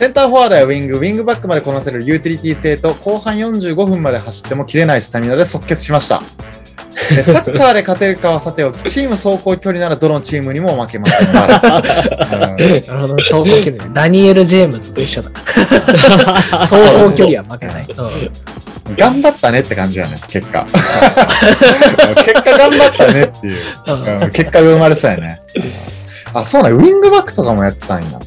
[0.01, 6.23] センターフォワードやウィング、ウィングバックまでこなせるユーティリティ性と、後半45分まで走っても切れないスタミナで即決しました。
[7.13, 11.29] えサッカーで勝てるかはさておき、チーム走行距離ならどのチームにも負けません。
[11.29, 13.91] うんなるほど、走行距離ね。
[13.93, 15.33] ダニエル・ジェームズと一緒だ。
[16.61, 17.87] 走行距離は負けない。
[17.87, 17.93] う
[18.93, 20.65] ん頑張ったねって感じやね、結果。
[22.25, 23.57] 結果頑張ったねっていう。
[23.87, 25.43] うんうん結果が生まれそうやね。
[26.33, 28.19] あ、そうね、ウィングバックとかもやってたんや。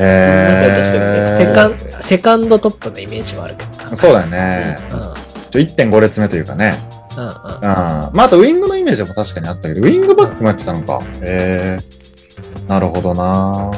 [0.00, 3.96] へー セカンセカンドトップのイメージはあるけどな。
[3.96, 4.78] そうだよね。
[4.90, 4.98] うん。
[4.98, 5.14] うん
[5.50, 6.78] ちょ1.5列目というかね。
[7.16, 7.32] うんうん。
[7.32, 11.02] まあ、あとウィングのイメージも確かにあったけど、ウィングバックもやってたのか。
[11.20, 12.68] へえ。
[12.68, 13.70] なるほどな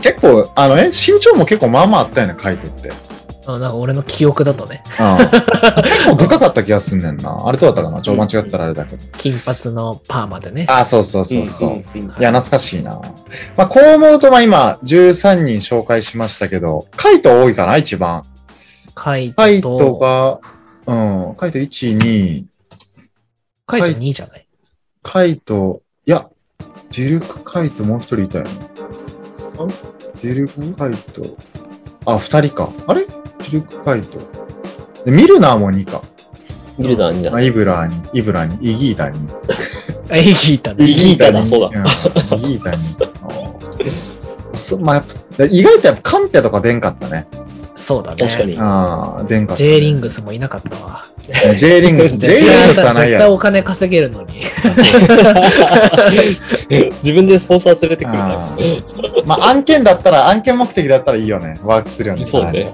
[0.00, 2.92] 結構、あのね、身長も結構まあまああったよね、カイトって。
[3.48, 3.60] うん。
[3.60, 5.18] なんか俺の記憶だとね、 うん。
[5.82, 7.42] 結構でかかった気がすんねんな。
[7.46, 8.02] あれどうだったかな？
[8.02, 9.02] ちょ、間違ったらあれだけど。
[9.16, 10.66] 金髪のパーマでね。
[10.68, 11.70] あ、そうそうそうそう。
[11.70, 11.76] い
[12.20, 13.00] や、懐かしいな。
[13.56, 18.24] まあ、こう思うと、まあ今、13人紹介しましたけど、カイト多いかな、一番。
[18.94, 20.40] カイカイトトが、
[20.86, 22.44] うん、カイト1、2、
[23.66, 24.46] カイト2じゃない？
[25.02, 26.28] カイト、いや、
[26.90, 28.50] デュルク・カイトもう一人いたよね。
[30.20, 31.36] デュルク・カイト。
[32.06, 32.70] あ、二人か。
[32.86, 33.06] あれ？
[33.38, 34.18] デュルク・カイト。
[35.04, 36.02] でミルナーも2か。
[36.78, 37.40] 見るな、みんなあ。
[37.40, 39.28] イブラーに、イブラに、イギータに。
[40.10, 40.84] あ、イギータね。
[40.84, 41.86] イギータだそうだん
[42.38, 42.76] イギータに。
[43.22, 45.04] あーそまあ、やっ
[45.36, 47.26] ぱ意外とやっぱカンテとか出んかったね。
[47.74, 48.16] そうだね。
[48.16, 48.56] 確かに。
[48.58, 51.04] ああ、出んかった、J リングスもいなかったわ。
[51.58, 53.24] J リングス、 J リングスはない絶やろ。
[53.26, 54.40] 対お金稼げるのに。
[56.96, 58.18] 自分でスポンサー連れてくる
[59.26, 61.58] まあ、案件だったら、案件目的だったらいいよね。
[61.62, 62.24] ワークするよね。
[62.26, 62.70] そうね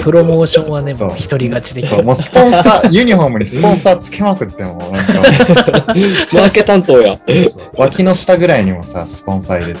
[0.00, 2.04] プロモーションはね、もう一人勝ちできそう、る。
[2.04, 5.12] もうスポンサー、 ユニフォームにスポンサーつけまくっても、なんか、
[6.30, 6.36] プ。
[6.36, 7.18] マーケ担当や。
[7.76, 9.74] 脇の下ぐらいにもさ、スポンサー入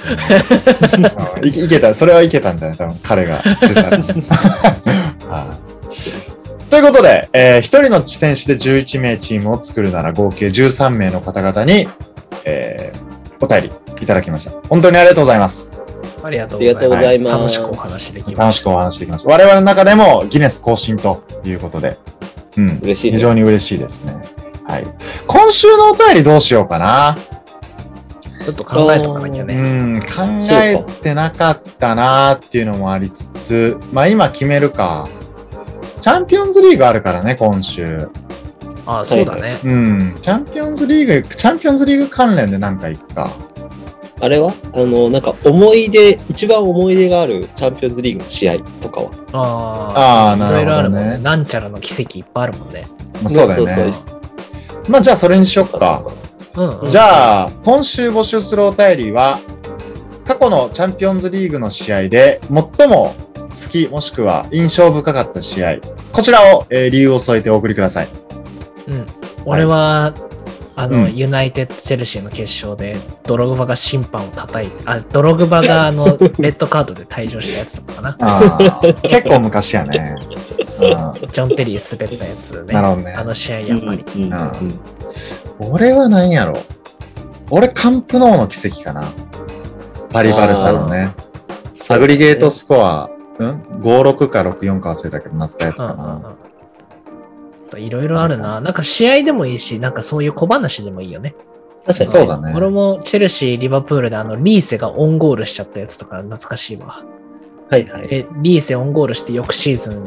[1.44, 2.76] れていけた、それはいけたんじゃない？
[2.78, 3.90] 多分彼が出たら。
[5.28, 5.56] は
[6.30, 6.33] い
[6.74, 11.86] ということで、えー、一人の選手で11名チームを作るなら合計13名の方々に、
[12.44, 14.50] えー、お便りいただきました。
[14.68, 15.72] 本当にありがとうございます。
[16.24, 17.32] ありがとうございます。
[17.32, 18.36] 楽しくお話できまし。
[18.36, 19.30] 楽したくお話しできました。
[19.30, 21.96] 我々の中でもギネス更新ということで、
[22.56, 22.80] うん。
[22.82, 24.16] 嬉しいね非常に嬉しいですね。
[24.66, 24.86] はい。
[25.28, 27.16] 今週のお便りどうしようかな。
[28.44, 29.54] ちょっと考えとかなきゃうね。
[29.54, 30.06] ん、考
[30.50, 35.08] えてなかったなっていうのもありつつ、まあ今決めるか。
[36.04, 38.10] チャンピオンズリーグあるからね、今週。
[38.84, 39.58] ああ、そうだね。
[39.64, 40.18] うん。
[40.20, 43.30] チャンピオンズリーグ、チャンピオンズリーグ関連でなんか行くか。
[44.20, 44.52] あれは？
[44.74, 49.10] あの、なんか思い出、一番思い出があるチャンピオンズリーグの試合とかは？
[49.32, 51.16] ああーなるほどねいろいろあるもんね。
[51.16, 52.86] なんちゃらの奇跡いっぱいあるもんね。
[53.14, 53.92] まあ、そうだよね。
[54.90, 56.04] まあじゃあそれにしよっか。
[56.54, 56.90] うん、うん。
[56.90, 59.40] じゃあ、今週募集するお便りは、
[60.26, 62.42] 過去のチャンピオンズリーグの試合で
[62.76, 63.14] 最も
[63.54, 65.76] 好きもしくは印象深かった試合。
[66.12, 68.08] こちらを、えー理由を添えてお送りください。
[68.88, 69.06] うん、
[69.44, 70.14] 俺は、
[70.76, 76.06] あの、うんユナイテッド・チェルシーの決勝で、ドログバが審判を叩いて、あ、ドログバがあの、
[76.38, 78.98] レッドカードで退場したやつとかかな。
[79.02, 80.16] 結構昔やね。
[80.18, 82.72] うんジョン・テリー滑ったやつね。
[82.72, 84.04] なるほどねあの試合、やっぱり。
[84.16, 84.80] うんうんうん
[85.60, 86.58] 俺は何やろ
[87.50, 89.04] 俺、カンプノーの奇跡かな。
[90.10, 91.14] パリバルサのね。
[91.88, 96.36] アグリゲートスコア、うん ?56 か64か忘れたけど、なったやつかな。
[97.78, 98.60] いろいろあるな。
[98.60, 101.34] なんか試合でもいいし、なんかそういう小話でもいいよね。
[101.86, 102.10] 確かに。
[102.10, 102.52] そうだね。
[102.54, 107.02] 俺もチェルシー、リバプールであの、リーセがオンゴールしちゃったやつとか懐かしいわ。
[107.70, 108.08] はいはい。
[108.08, 110.04] で、リーセオンゴールして翌シーズン、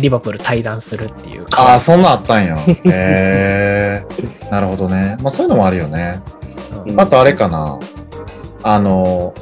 [0.00, 1.46] リバプール退団するっていう。
[1.56, 2.56] ああ、そんなんあったんや。
[2.60, 4.06] へえ。
[4.50, 5.16] なるほどね。
[5.22, 6.20] まあそういうのもあるよね。
[6.86, 7.78] うんあとあれかな。
[8.62, 9.32] あの、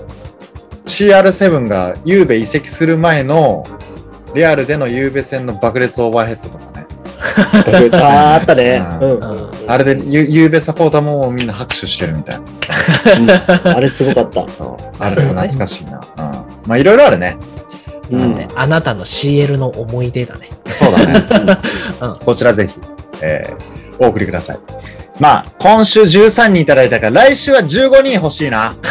[0.86, 3.64] CR7 がユーベ移籍する前の、
[4.34, 6.86] レアルでのユーベ戦の爆裂オーバーヘッドとかね。
[7.92, 8.82] あーあったね。
[9.00, 12.40] ううんうんあれでユユーベサポーターもみんな拍手してるみたい
[13.22, 13.74] な。
[13.76, 14.42] あれすごかった。
[14.98, 15.98] あれとか懐かしいな。
[15.98, 16.04] うん。
[16.66, 17.36] まあいろいろあるね。
[18.10, 20.50] うんねあなたの CL の思い出だね。
[20.66, 21.58] そうだね。
[22.00, 22.78] うんこちらぜひ、
[23.22, 24.58] えーお送りください。
[25.20, 28.74] まあ、今週13人いただいたから、来週は15人欲しいな。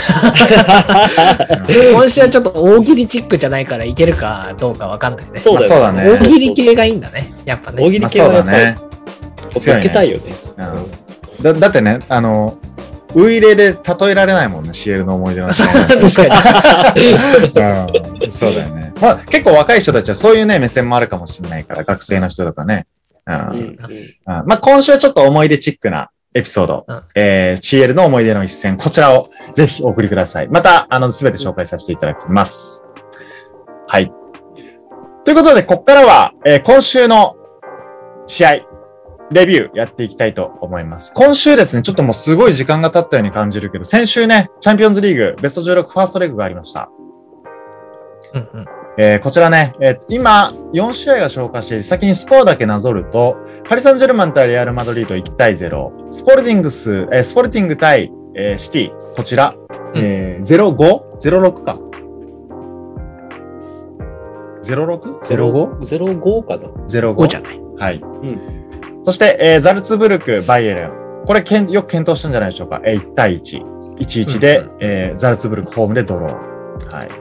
[1.93, 5.31] 今週はちょっと大喜利チックじゃないからいけるかどうかわかんないね。
[5.39, 7.34] そうだよまあそうだね大喜利系がいいんだね。
[7.43, 7.84] やっぱね。
[7.84, 9.81] 大喜利まあ、系はやっぱりそうだね。
[9.81, 10.23] 受けたいよね。
[10.57, 11.01] うん
[11.41, 12.57] だだってね、あの、
[13.13, 15.49] ウイレで例えられないもんね、CL の思い出の。
[15.51, 16.93] 確か
[18.21, 18.93] うん、そうだよね。
[19.01, 22.86] まあ、結構若い人たちはそういうね、目線もあるかもしれないから、学生の人とかね。
[23.27, 23.77] うんうん
[24.25, 30.47] まあ、今週はちょっと思い出チックなエピソード、うんえー、CL の思い出の一戦、こちらをぜひお送りください。
[30.47, 32.88] また、あの、すべて紹介させていただきます。
[33.88, 34.12] はい。
[35.25, 37.36] ということで、ここからは、えー今週の
[38.27, 38.60] 試合、
[39.31, 41.13] レビューやっていきたいと思います。
[41.13, 46.89] 今週ですね、ちょっともうすごい時間が経ったように感じるけど、先週ね、チャンピオンズリーグベスト16ファーストレグがありました。
[48.34, 59.56] うんうんえーこちらね、えー今、4試合が消化して、先にスコアだけなぞると、パリ・サンジェルマン対レアル・マドリード1対0、スポルティングス、えースポルティング対、えーシティ、こちら、
[59.95, 61.77] えー、05?06 か。
[64.63, 65.80] 06?05?05?
[65.80, 66.67] 05かな。
[66.88, 67.60] 5じゃない。
[67.77, 67.97] はい。
[67.97, 71.23] んそして、えーザルツブルク、バイエルン。
[71.25, 72.82] これけん、よく検討したんじゃないでしょうか。
[72.86, 73.63] えー1対1。
[73.97, 76.95] 1-1で、うんえーザルツブルクホームでドロー。
[76.95, 77.20] はい。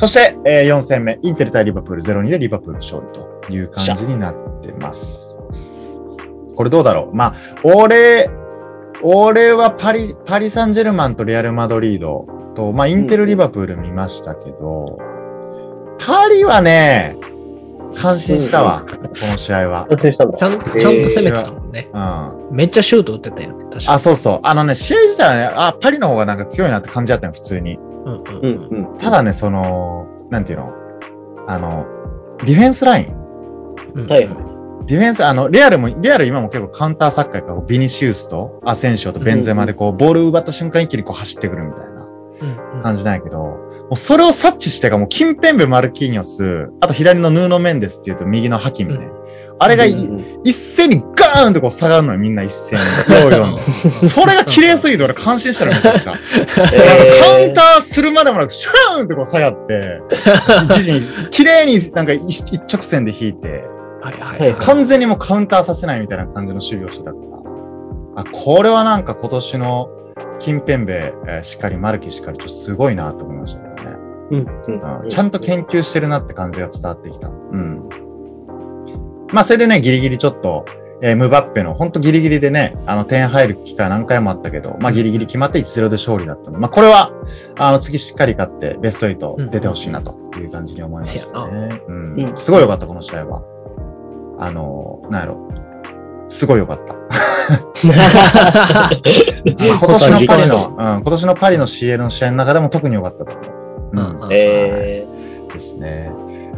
[0.00, 5.36] そして、え4戦目、インテル対リバプール0-2でリバプール勝利という感じになってます。
[6.56, 7.14] これどうだろう？
[7.14, 7.34] まあ、
[7.64, 8.30] 俺、
[9.02, 14.98] 俺はパリ、パリ・サンジェルマンとレアル・マドリードと、まあ、インテル・リバプール見ましたけど、
[15.98, 17.18] パリはね、
[17.94, 19.86] 感心したわ、この試合は。
[19.90, 20.38] 完成したんだ。
[20.38, 21.90] ちゃんちゃんと攻めてたもんね。
[21.92, 22.56] うん。
[22.56, 23.64] めっちゃシュート打ってたよね。
[23.70, 24.40] 確かあ、そうそう。
[24.42, 27.78] あのね、試合自体はね、あ、パリの方がなんか強いなって感じだったよ、普通に。
[28.04, 28.12] に。
[28.12, 28.98] うんうんううんんうん。
[28.98, 30.72] ただね、その、なんていうの？
[31.46, 31.86] あの、
[32.44, 33.14] ディフェンスライン。
[33.94, 34.36] うんはいはい。
[34.86, 42.08] ディフェンス、あの、レアルも、レアル今も結構カウンターサッカーやから、ビニシウスとアセンシオとベンゼマでこう、ボール奪った瞬間一気にこう走ってくるみたいな
[42.82, 49.10] 感じなんやけど、もうそれを察知してか、もう、キンペンベ・マルキーニョス、あと左のヌーノ・メンデスっていうと右のハキミね。
[49.62, 52.82] あれが一斉にガーンってこう下がるのよ、みんな一斉に。
[54.08, 56.14] それが綺麗すぎて俺感心したのめちゃくちゃ。
[56.72, 60.00] えーカウンターするまでもなく、シューンってこう下がって、
[60.66, 63.64] 生地に、綺麗になんか一一直線で引いて、
[64.58, 67.18] 完全にもうカウンターさせないみたいな感じの守備をしてたか
[68.14, 68.22] ら。
[68.22, 69.90] あ、これはなんか今年の
[70.38, 73.96] キンペンベ、えーしっかり、マルキしっかり、ちょっとすごいなと思いましたけどね。
[74.30, 77.28] うんうんちゃんと研究してるなって感じが伝わってきた。
[77.28, 77.88] うん。
[79.32, 80.64] まあ、それでね、ギリギリちょっと、
[81.02, 87.12] えームバッペの本当ギリギリでね、あの点入る機会何回もあったけど、まあギリギリ決まって1-0で勝利だったので、まあこれは、
[87.56, 91.80] あの次しっかり勝ってベスト8出てほしいなという感じに思いましたね。
[91.88, 93.42] うんうんすごい良かった、この試合は。
[94.38, 95.48] あの、なんやろ。
[96.28, 96.94] すごい良かった。
[96.94, 97.00] ま
[98.84, 103.44] あ今年のパリの、 うん、今年のパリの CL の試合の中でも特に良かったと思う。
[103.92, 105.06] うんえ
[105.52, 106.12] ですね。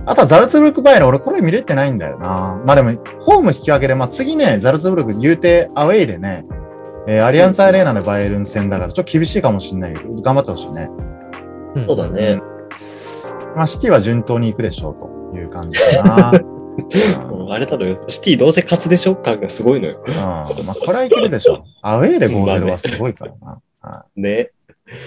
[0.04, 2.60] あとはザルツブルクバイエルン、俺これ見れてないんだよな。
[2.66, 6.44] まあでも、ホーム引き分けで、まあ次ね、ザルツブルク言うてアウェイでね、
[7.06, 10.90] えーアリアンツアレーナでバイエルン戦だから、ちょっと厳しいかもしれないけど、頑張ってほしいね。
[11.76, 12.40] ー、そうだね。
[13.56, 16.32] まあシティは順当に行くでしょうという感じかな。
[17.30, 18.02] うんあれだろよ。
[18.08, 19.14] シティどうせ勝つでしょ？
[19.14, 20.02] 感がすごいのよ。
[20.06, 21.62] うん、まあこれはいけるでしょう。
[21.82, 23.58] アウェイで5-0はすごいからな。
[23.82, 24.50] は ね。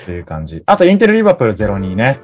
[0.04, 0.06] い。
[0.06, 0.62] という感じ。
[0.68, 2.20] あと、インテル・リバプール0-2ね。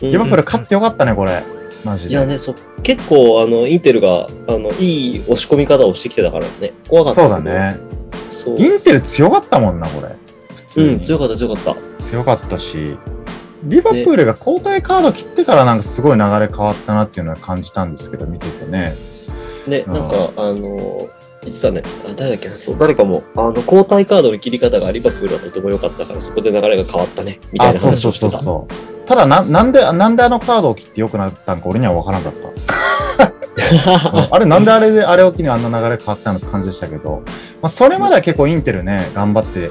[0.00, 1.42] リバプール勝ってよかったね、これ。
[1.86, 2.10] マジで。
[2.10, 6.72] いやね、そ結構、あの、インテルが、あの、いい押し込み方をしてきてたからね。
[6.88, 7.22] 怖かった。
[7.22, 7.40] そうだ。
[7.40, 7.78] ね。
[8.32, 8.56] そう。
[8.58, 10.14] インテル強かったもんな、これ。
[10.54, 10.88] 普通に。
[10.88, 12.04] うん、強かった、強かった。
[12.04, 12.96] 強かったし、
[13.64, 18.94] リバプールが交代カード切ってからなんかすごい流れ変わったなっていうのは感じたんですけど、見ててね。
[19.66, 21.08] ね、うんなんか、あの、
[21.42, 21.82] 言ってたね。
[22.08, 22.48] あ、誰だっけ？
[22.48, 28.38] な、そう、誰かも、あの、交代カードの切り方がリバプールはとても良かったから、そこで流れが変わったね、みたいあ、なそうそう話をしてた。
[28.38, 28.95] そうそう。
[29.06, 33.36] ただな、なんで、なんであのカードを切って良くなったんか俺には分からなかった。
[34.30, 37.22] あれなんであれで、あれを機にあんな流れ変わったのって感じでしたけど、
[37.62, 39.70] まあ、それまでは結構インテルね、頑張って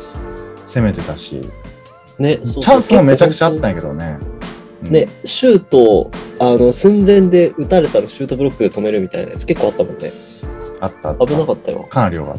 [0.66, 1.42] 攻めてたし、
[2.18, 4.18] ね、チャンスもめちゃくちゃあったんやけどね。
[4.22, 4.36] うん
[4.92, 10.12] ね、シュートを、あの、寸前で打たれたらシュートブロックで止めるみたいなやつ結構あったもんね。
[10.80, 11.26] あったあった。
[11.26, 11.84] 危なかったよ。
[11.90, 12.38] かなり良かっ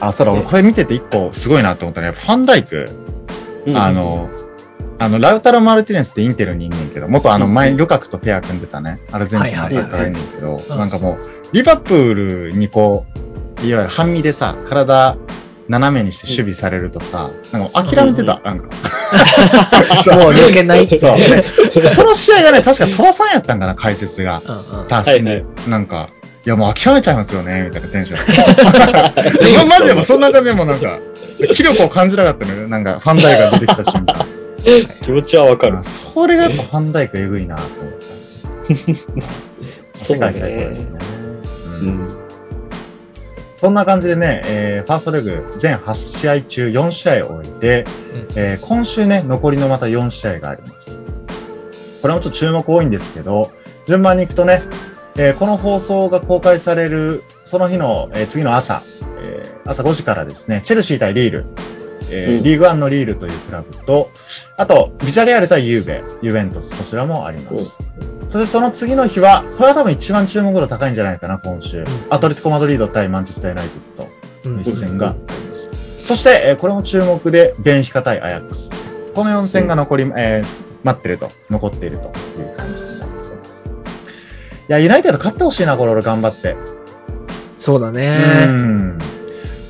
[0.00, 0.06] た。
[0.06, 2.10] あ、そうだ、ね俺これ見てて一個すごいなと思ったね。
[2.10, 2.90] ファンダイク、
[3.66, 4.28] うんあ、の、
[5.02, 11.18] あの、ラウタロ・マルティネスってインテルにいんねんけど、元あのうん前、ルカクとペア組んでたね、アルゼンチンのアタッカーがいんねんけど、なんかもう、
[11.52, 12.14] リバプー
[12.48, 13.04] ルにこ
[13.60, 15.16] う、いわゆる半身でさ、体
[15.68, 18.66] 斜めにして守備されるとさ、なんか諦めてた、なんか。
[20.14, 20.86] もう抜けない。
[20.86, 21.18] そう。
[21.18, 21.42] で
[21.94, 24.40] その試合がね、確かトラさんやったんかな、解説が。
[24.46, 26.08] うんうん確かに、なんか、
[26.46, 29.38] いやもう諦めちゃいますよね、みたいなテンション。
[29.52, 30.98] でもマジでもうそんな感じでもうなんか、
[31.54, 32.68] 気力を感じなかったのよ。
[32.68, 34.31] なんか、ファンダイクが出てきた瞬間。
[35.02, 35.78] 気持ちはわかる。
[35.82, 38.02] それがファンダイクえぐいなと思った。
[39.98, 40.98] 世界最高ですね。
[41.80, 42.08] うんうん。
[43.56, 51.00] そんな感じでね、えーファーストレグ全8試合中4試合を終えて、うんえー今週ね、残りのまた4試合があります。
[52.00, 53.50] これもちょっと注目多いんですけど、
[53.86, 54.62] 順番に行くとね、
[55.16, 58.82] えーこの放送が公開されるその日の、えー次の朝、
[59.20, 61.44] えー朝5時からですね、チェルシー対リール、
[62.12, 64.10] えーうんリーグワンのリールというクラブと、
[64.56, 67.78] あと、ビジャレアル対ユーベ、ユベントス、こちらもあります。
[68.30, 71.84] そしてその次の日は、これは多分一番注目度高いんじゃないかな、今週。
[72.10, 74.50] アトレティコ・マドリード対マンチェスター・ユナイテッド。
[74.50, 75.70] うんの一戦があります。
[76.06, 78.70] そして、えーこれも注目で、ベンフィカ対アヤックス。
[79.14, 80.46] この4戦が残り、えー
[80.84, 82.08] 待ってると、残っているとい
[82.42, 83.78] う感じになってます。
[84.68, 86.56] いや、ユナイテッド勝ってほしいな、これ俺頑張って。
[87.56, 88.16] そうだうね。
[88.46, 88.98] ん。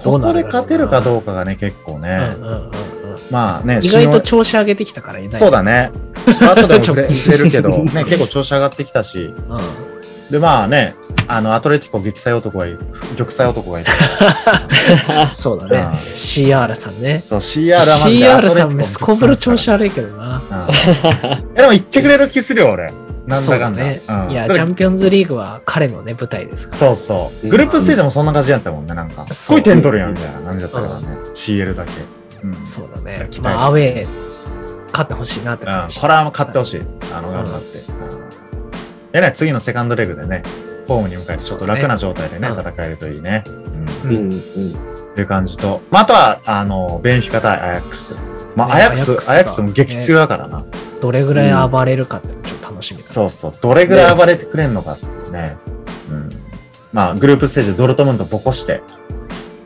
[0.03, 2.35] ここで勝てるかどうかがね、結構ね。
[2.39, 2.71] うんうんうんうん
[3.31, 5.33] まあね、意外と信調子上げてきたからいない。
[5.33, 5.91] 用そうだね。
[6.41, 9.19] 後でも触れ 触れるけど、ね、結構調子上がってきたし。
[9.19, 9.61] うん。
[10.31, 10.95] で、まあね、
[11.29, 12.79] あの、アトレティコ撃砕男がいる、
[13.17, 13.91] 玉砕男がいる。
[15.33, 15.93] そうだねうん。
[16.15, 17.23] CR さんね。
[17.27, 20.43] そう、CR はマジで CR さん、すこぶる調子悪いけどな。
[20.51, 22.93] うんでも言ってくれる気するよ、俺。
[23.27, 23.83] なんだだかんだ。
[23.83, 24.31] ねうん。
[24.31, 26.79] いや、だってチャンピオンズリーグは彼のね、舞台ですから。
[26.79, 27.49] そうそう。
[27.49, 29.27] グループステージもそんな感じやったもんね、なんか。
[29.29, 31.07] すっごい点取るやん、みたいな感じだったからね。
[31.35, 31.91] CL だけ。
[32.43, 32.67] うん。
[32.67, 34.07] そうだねまあ、アウェー、
[34.93, 36.01] 勝ってほしいなってうん感じ。
[36.01, 36.83] これは勝ってほしい。
[37.15, 37.79] あの、頑張って。
[37.79, 38.23] うん
[39.13, 40.43] でね、次のセカンドレグでね、
[40.89, 43.45] ホームに向かえてちょっと楽な状態でね、戦えるといいね。
[43.47, 44.11] うん。
[44.11, 44.33] うん、うん。
[45.15, 48.15] という感じと、まあ、あとは、あの、ベンフィカ対アヤックス。
[48.57, 50.65] まあ、ねアヤックス、アヤックスも激強だからな。
[51.03, 53.55] どれぐらい暴れるかってちょっと楽しみそうそう。
[53.61, 55.57] どれぐらい暴れてくれんのかっていうね。
[56.11, 56.29] うん。
[56.93, 58.83] まあ、グループステージでドルトムントボコして。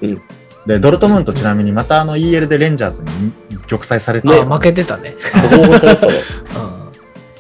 [0.03, 0.23] うん
[0.67, 3.09] で、ドルトムントちなみにまたあの EL でレンジャーズに
[3.69, 5.15] 玉砕されて、あ、負けてたね。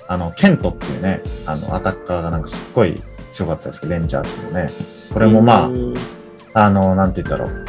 [0.06, 2.94] あの、ケントっていうね、あの、アタッカーがなんかすっごい
[3.32, 4.68] 強かったですけど、レンジャーズのね。
[5.12, 5.94] これもまあ、うん
[6.54, 7.66] あの、なんて言ったろう。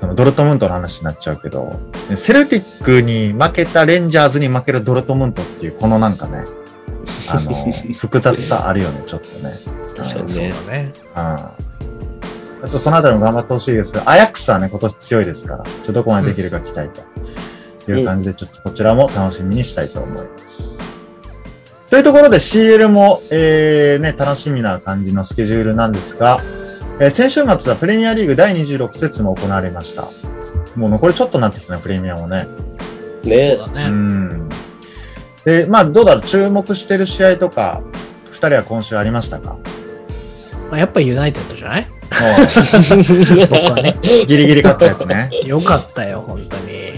[0.00, 1.78] そのドルトムントの話になっちゃうけど、
[2.14, 6.46] セルティックに負けたレンジャーズに負けるドルトムントっていう、このなんかね、
[7.28, 7.52] あの、
[7.92, 9.54] 複雑さあるよね、ちょっとね。
[9.94, 10.50] 確かにそうね。
[10.66, 10.92] だね。
[11.16, 11.22] うん。
[12.62, 16.88] あとそのあたりも頑張ってほしいですが、アヤックスはね、今年強いですから、ちょっとどこまでできるか期待
[17.84, 20.80] という感じで、ちょっとこちらも楽しみにしたいと思います。
[21.90, 26.40] というところで CL も、えー、ね、楽しみな感じのスケジュールなんですが、
[27.00, 30.02] えー先週末はプレミアリーグ第26節も行われました。
[30.76, 32.46] もう残りちょっとなってきたね、プレミアもね。
[33.24, 33.96] ねそうだうね。
[33.96, 34.48] ん。
[35.44, 37.82] で、まあ、どうだろう、注目してる試合とか、
[38.30, 39.56] 二人は今週ありましたか？
[40.70, 41.82] まあ、やっぱりユナイテッドじゃない？
[41.82, 41.88] も
[43.48, 43.96] 僕はね。
[43.98, 45.30] う ギリギリ勝ったやつね。
[45.46, 46.92] よかったよ、本当に。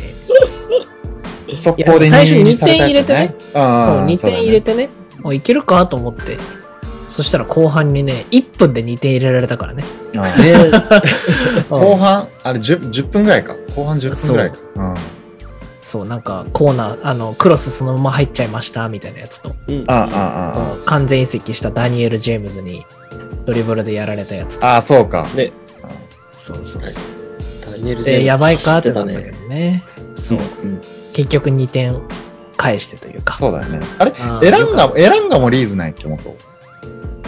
[1.58, 3.34] 速攻でいや最初二にされたやつ二点入れてね。
[3.54, 4.72] あーそう、2点入れて。
[4.72, 4.88] てね、
[5.22, 6.36] もういけるかと思って。
[7.12, 9.84] そしたら後半にね、1分で2点入れられたからね。
[10.16, 13.54] あ ーね後半、あれ 10, 10分ぐらいか。
[13.76, 14.56] 後半10分ぐらいか。
[14.76, 14.94] うん。
[15.82, 22.86] そう、なんかコーナー、あの、クロスそのまま入っちゃいましたみたいなやつと、うんああ、ああ、完全移籍したダニエル・ジェームズに
[23.44, 24.66] ドリブルでやられたやつと。
[24.66, 25.28] ああ、そうか。
[25.34, 25.52] ね
[26.34, 27.02] そうそうそう。
[27.70, 28.78] ダニエル・ジェームで、ズやばいか？
[28.78, 29.82] ってな走ったけどね。
[30.16, 30.38] そう。
[30.38, 30.80] うん
[31.12, 32.00] 結局2点
[32.56, 33.34] 返してというか。
[33.36, 33.80] そうだよね。
[33.98, 34.14] あれ？
[34.42, 36.34] エランガも、エランガもリーズないっけ、元。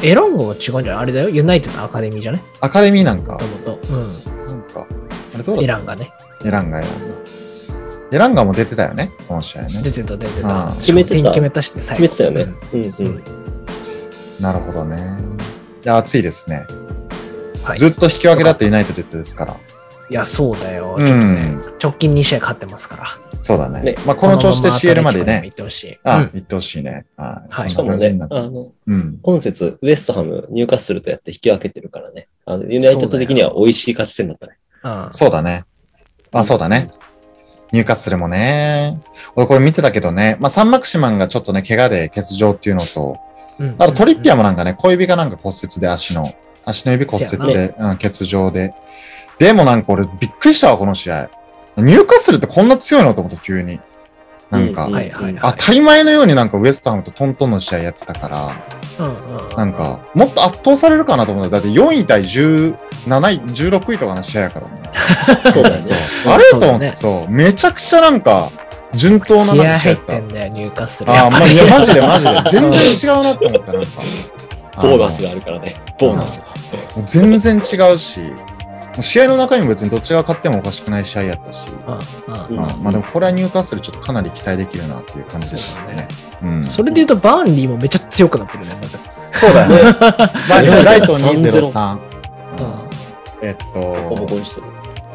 [0.03, 1.03] エロンゴは違うんじゃない？
[1.03, 1.29] あれだよ。
[1.31, 3.47] ユナイテッドのアカデミーじゃねアカデミーなんかもと。
[3.47, 3.95] もと。
[3.95, 4.87] うなんか、
[5.35, 5.65] あれどうだん。
[5.65, 6.13] エランがね。
[6.45, 6.97] エランガ、エランガ。
[8.17, 9.81] エランガも出てたよね、この試合ね。
[9.83, 10.55] 出てた、出てあた。
[10.73, 12.55] ー決めてた点決めたしね、最決めてたよね。
[12.73, 13.23] ううんんうん。
[14.41, 15.19] なるほどね。
[15.85, 16.67] いや、熱いですね。
[17.63, 19.57] はいずっと引き分けだってユナイテッドですから。
[20.11, 20.97] いや、そうだよ。
[20.99, 23.07] うんちょっとね、直近2試合勝ってますから。
[23.41, 23.83] そうだね。
[23.83, 25.99] ねまあ、この調子で CL までね行、ってほしい。
[26.03, 27.07] あ、うん行ってほしいね。
[27.17, 27.69] はい。
[27.69, 28.73] しかもねます。
[28.87, 29.19] うん。
[29.23, 32.29] 今節、ウエストハム、ニューカッスルとやって引き分けてるからね。
[32.47, 34.59] あのユナイテッド的には美味しい勝ち点だったね。
[34.83, 35.65] うんそうだね。
[36.33, 36.91] あ、そうだね。
[37.73, 39.03] 入荷するもね。
[39.37, 40.37] 俺これ見てたけどね。
[40.41, 43.19] まあ、サンマクシマンがちょっとね、怪我で欠場っていうのと、
[43.59, 46.35] うんあとトリッピアもなんかね、小指がなんか骨折で足の、
[46.65, 48.75] 足の指骨折せで、うん、欠場で。
[49.45, 51.29] でもなんか俺びっくりしたわ、この試合。
[51.77, 53.79] 入荷するってこんな強いのと思って急に。
[54.49, 54.89] なんか。
[55.43, 58.57] 当たり前のようになんかウエストハムとトントンの試合やってたから、
[58.99, 59.57] うんうん。
[59.57, 61.51] なんか、もっと圧倒されるかなと思った。
[61.51, 62.75] だって4位対17
[63.05, 64.91] 位、16位とかの試合やからね。
[65.53, 65.83] そうだよね。
[66.27, 68.51] あれと思って、そうめちゃくちゃなんか、
[68.95, 69.79] 順当な気合なんか試合やっ。
[69.81, 71.13] 入ったてんだよ、入荷する。
[71.13, 72.51] ああ、まあ、いや、マジでマジで。
[72.51, 73.89] 全うん然違うなって思った、なんか。
[74.81, 75.77] ボーナスがあるからね。
[76.01, 76.43] ボーナス
[77.05, 78.21] 全然違うし、
[79.03, 86.09] 試合の中にも別にどっちが勝ってもおかしくない試合やったし、まあ、まあでもこれは入荷するちょっとかなり期待できるなっていう感じでしたね。
[86.43, 86.65] うん。
[86.65, 88.99] それで言うと、バーンリーもめっちゃ強くなってるね、まず。
[89.33, 89.83] そうだよね。
[90.49, 91.93] まあ、ライト3-0 203。
[91.95, 92.85] うん
[93.43, 94.67] えっボコボコと、にしてる。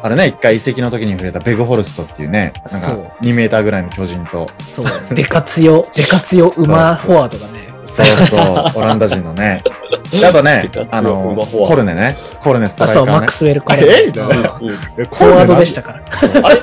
[0.02, 4.86] あれね、一回移籍の時に触れたベグホルストっていうね、なんかそう2メーターぐらいの巨人と、そう。
[5.14, 7.69] デカ強、デカ強馬フォワードがね。
[7.86, 9.62] そうそう、オランダ人のね。
[10.10, 12.16] であとねあのコルネね。
[12.40, 13.32] コルネストあ、そう、ライカーねマック。
[13.32, 16.02] スウェルコあレれみたいなフォワードでしたから。
[16.44, 16.60] あれ？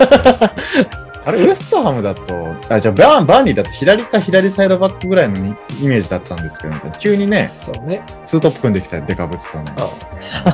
[1.26, 8.02] あれ、 ウエストハムだと、あ、じゃあバーン、バーンリーだと左か左サイドバックぐらいのにイメージだったんですけど、急にね、そうね。
[8.24, 9.74] ツートップ組んできたよデカブツとね。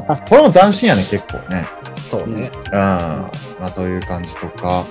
[0.08, 1.68] あ これも斬新やね、結構ね。
[1.96, 2.52] そうね。
[2.66, 2.72] うん。
[2.72, 3.30] ま
[3.62, 4.86] あ、という感じとか。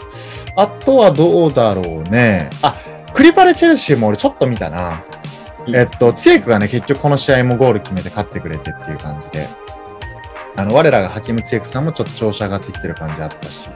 [0.57, 2.51] あとはどうだろうね。
[2.63, 2.77] あ、
[3.13, 5.03] クリパレチェルシーも俺ちょっと見たな。
[5.67, 9.49] うんえっと、ツィエクがね、結局この試合もゴール決めて勝ってくれてっていう感じで。
[10.57, 13.69] あの、我らがハキムツィエクさんもちょっと調子上がってきてる感じあったし。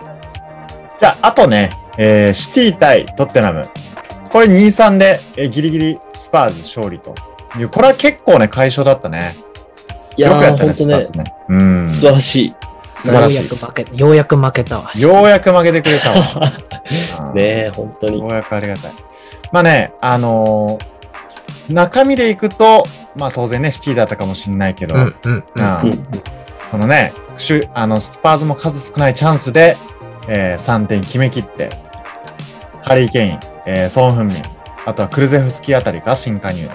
[1.00, 3.68] じゃあ、あとね、えー、シティ対トッテナム。
[4.30, 7.14] これ2-3で、えーギリギリスパーズ勝利と
[7.58, 7.68] いう。
[7.68, 9.36] これは結構ね、快勝だったね。
[10.16, 11.24] いやー、よくやったね、スパーズね。
[11.48, 11.90] うん。
[11.90, 12.54] 素晴らしい。
[12.98, 14.90] 素晴らしいようやく負け、ようやく負けたわ。
[14.96, 16.16] ようやく負けてくれたわ。
[17.28, 18.20] う んねえ、本当に。
[18.20, 18.92] ようやくありがたい。
[19.52, 20.95] まあね、あのー
[21.68, 22.86] 中身でいくと、
[23.16, 24.94] まあ当然ね、シティだったかもしれないけど、
[26.70, 27.12] そのね、
[27.74, 29.76] あの、スパーズも数少ないチャンスで、
[30.28, 31.70] えー3点決め切って、
[32.82, 34.42] ハリー・ケイン、えーソン・フンミン、
[34.84, 36.70] あとはクルゼフスキーあたりが新加入の、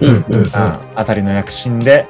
[0.00, 0.42] うんうん。
[0.42, 2.08] うんあたりの躍進で、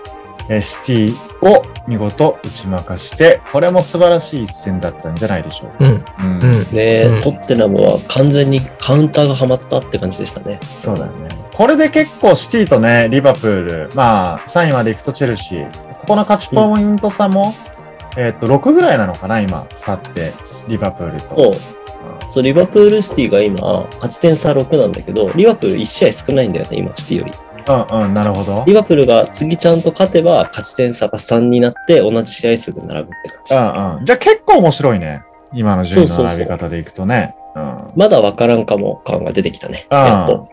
[0.48, 5.76] えーシティを見事打ち負かして、これも素晴らしい一戦だったんじゃないでしょうか。
[5.80, 6.62] うんうんうん。
[6.62, 10.60] ねえ、うんトッテナムは完全にカウンターがはまったって感じでしたね。
[10.68, 11.28] そうだね。
[11.54, 15.70] これで結構シティとね、リバプール、まあ3位まで行くとチェルシー、
[16.00, 17.54] ここの勝ちポイント差も、
[18.16, 20.34] えっと、6ぐらいなのかな、今、差って、
[20.68, 21.34] リバプールと。
[21.34, 21.56] そう。
[22.28, 27.32] そう、リバプールシティが今、勝ち点差6なんだけど、リバプール1試合少ないんだよね、今、シティより。
[27.68, 28.64] うんうん、なるほど。
[28.66, 33.54] リバプールが次ちゃんと勝てば、勝ち点差が3になって、同じ試合数で並ぶって感じ。
[33.54, 34.04] うんうん。
[34.04, 35.22] じゃあ結構面白いね。
[35.52, 37.34] 今の順位の並び方でいくとね。
[37.54, 37.92] うん。
[37.96, 39.86] まだわからんかも感が出てきたね。
[39.90, 40.48] うんやっと。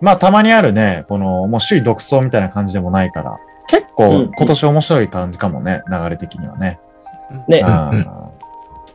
[0.00, 3.38] まあたまにあるね、この、もう首位独走みたいな感じでもないから、
[3.68, 6.80] 結うん構今年面白い感じかもね、流れ的にはね。
[7.48, 7.66] ねうん。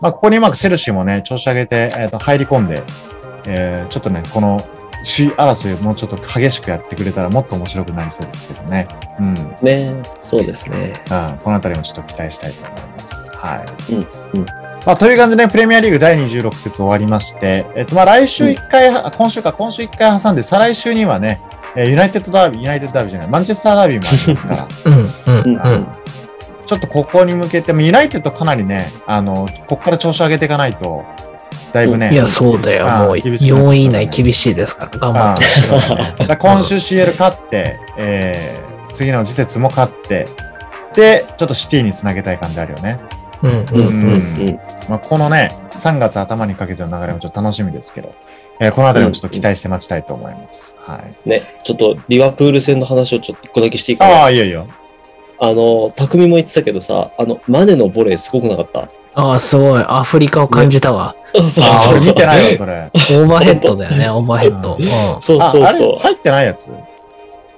[0.02, 2.84] まあここにうまくチェルシーもね、調子上げて、えっ、と、入り込んで、
[3.46, 4.66] えーちょっとね、この
[5.06, 8.88] 首位争いをもうちょっと激しくやってくれたらもっと面白くなりそうですけどね。
[9.20, 9.28] うん。
[9.28, 11.02] うん、ねそうですね。
[11.44, 13.30] このあたりもちょっと期待したいと思います。
[13.32, 13.94] はい。
[13.94, 14.46] うんうん
[14.86, 21.42] まあ、という感じで、プレミアリーグ第26節終わりまして、えっと、まあ、来週1回、あ今週か、今週1回挟んで、再来週にはね、
[21.76, 25.88] えーユナイテッドダービー、ユナイテッドダービーじゃない、マンチェスターダービーもありますから、うん、うん、うんうん。
[26.68, 31.04] ちょっとここに向けて、ユナイテッドかなりね、あの、ここから調子上げていかないと、
[31.76, 32.86] だいぶね、いや、そうだよ。
[32.86, 36.36] もうあー厳しくなっちゃう4位以内厳しいですから、頑張あって。
[36.38, 40.28] 今週 CL 勝って、えー、次の次節も勝って、
[40.96, 42.98] で、ちょっとシティにつなげたい感じあるよね。
[43.44, 44.48] うん、うん、うんうん。
[44.48, 48.14] うんまあ、このね、3月頭にかけての流れもちょっと楽しみですけど、
[48.62, 50.76] えーこのあたりもちょっと期待して待ちたいと思います。
[50.80, 51.30] はい。
[51.30, 54.22] ね、ちょっとリバプール戦の話をちょっと一個だけしていいかな。
[54.22, 54.68] ああ、いいよいいよ。
[55.42, 58.88] あの、匠も言ってたけどさ、あの、マネのボレーすごくなかった？
[59.16, 59.84] ああ、すごい。
[59.88, 61.16] アフリカを感じたわ。
[61.34, 61.94] そうそうああ。
[62.00, 62.92] 見てないわ、それ。
[62.94, 64.76] オーバーヘッドだよね、オーバーヘッド。
[64.76, 66.00] うんそうああれそうそう。
[66.00, 66.70] 入ってないやつ？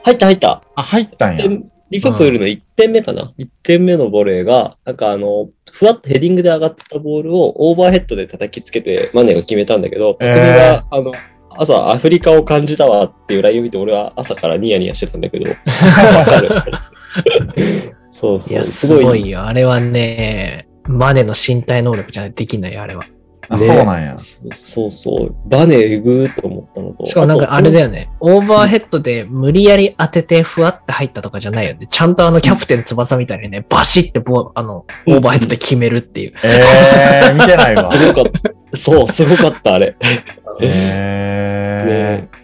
[0.03, 0.61] 入った入った。
[0.75, 1.47] あ、入ったんや。
[1.47, 11.11] でリバプールの1点目かな、?1 点目のボレーが、なんかあの、ふわっとヘディングで上がったボールをオーバーヘッドで叩きつけてマネが決めたんだけど、えー匠が、あの、
[11.59, 16.49] 朝アフリカを感じたわっていう LINE を見て、俺は朝からニヤニヤしてたんだけど、 わかる。
[18.11, 18.53] そうそう。
[18.53, 19.45] いや、すごいよ。
[19.45, 23.05] あれはね、マネの身体能力じゃできないよ、あれは。
[23.49, 24.17] あ、ねそうなんや。
[24.53, 25.35] そうそう。
[25.49, 27.05] バネえぐーと思ったのと。
[27.05, 27.85] しかもなんかあれだよ。
[27.85, 31.87] よね、オーバーヘッドで無理やり当ててふわって入ったとかじゃないよね。
[31.89, 36.33] ちゃんとあのキャプテン翼みたいにね、バシってボあの、オーバーヘッドで決めるっていう。
[36.43, 37.91] えー、見てないわ。
[37.91, 38.31] すごかっ
[38.71, 38.77] た。
[38.77, 39.95] そう、すごかった、あれ。
[40.61, 42.37] え ね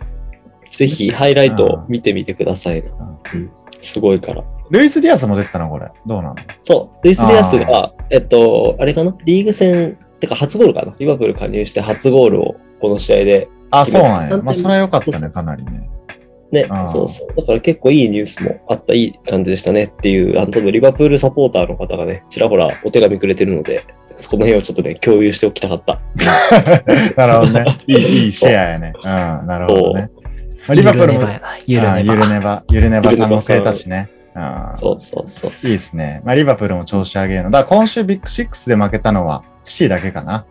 [0.66, 2.92] ぜひ、ハイライトを見てみてくださいな。
[3.34, 3.52] うん
[3.84, 4.44] すごいから。
[4.74, 5.92] ー、ルイス・ディアスも出てたのこれ。
[6.06, 6.36] どうなの？
[6.62, 9.16] そう、ルイス・ディアスが、えっと、あれかな？
[9.26, 10.96] リーグ戦、てか初ゴールかな？
[11.00, 13.50] リバプール加入して初ゴールをこの試合で。
[13.72, 14.38] あ、そうなんや。
[14.38, 15.90] まあ、それは良かったね、かなりね。
[16.52, 17.36] ねそうそう。
[17.36, 23.84] だから結構いいニュースもあった、いい感じでしたねっていう、あの、多分リバプールサポーターの方がね、ちらほらお手紙くれてるので、
[24.16, 26.00] そこの辺をちょっとね、共有しておきたかった。
[27.18, 27.66] なるほどね。
[27.88, 28.94] いい、 いいシェアやね。
[28.96, 29.02] うん、
[29.48, 30.10] なるほどね。
[30.68, 31.48] まあリバプールも、ゆるねばやな。
[31.66, 32.24] ゆるあゆねば。
[32.24, 34.10] るねば、ゆるねばさんもくれたしね。
[34.36, 35.52] うんそうそうそう。
[35.52, 36.22] いいですね。
[36.26, 37.52] まあ、リバプールも調子上げるの。
[37.52, 40.46] だから今週ビッグシックスで負けたのはシティだけかな。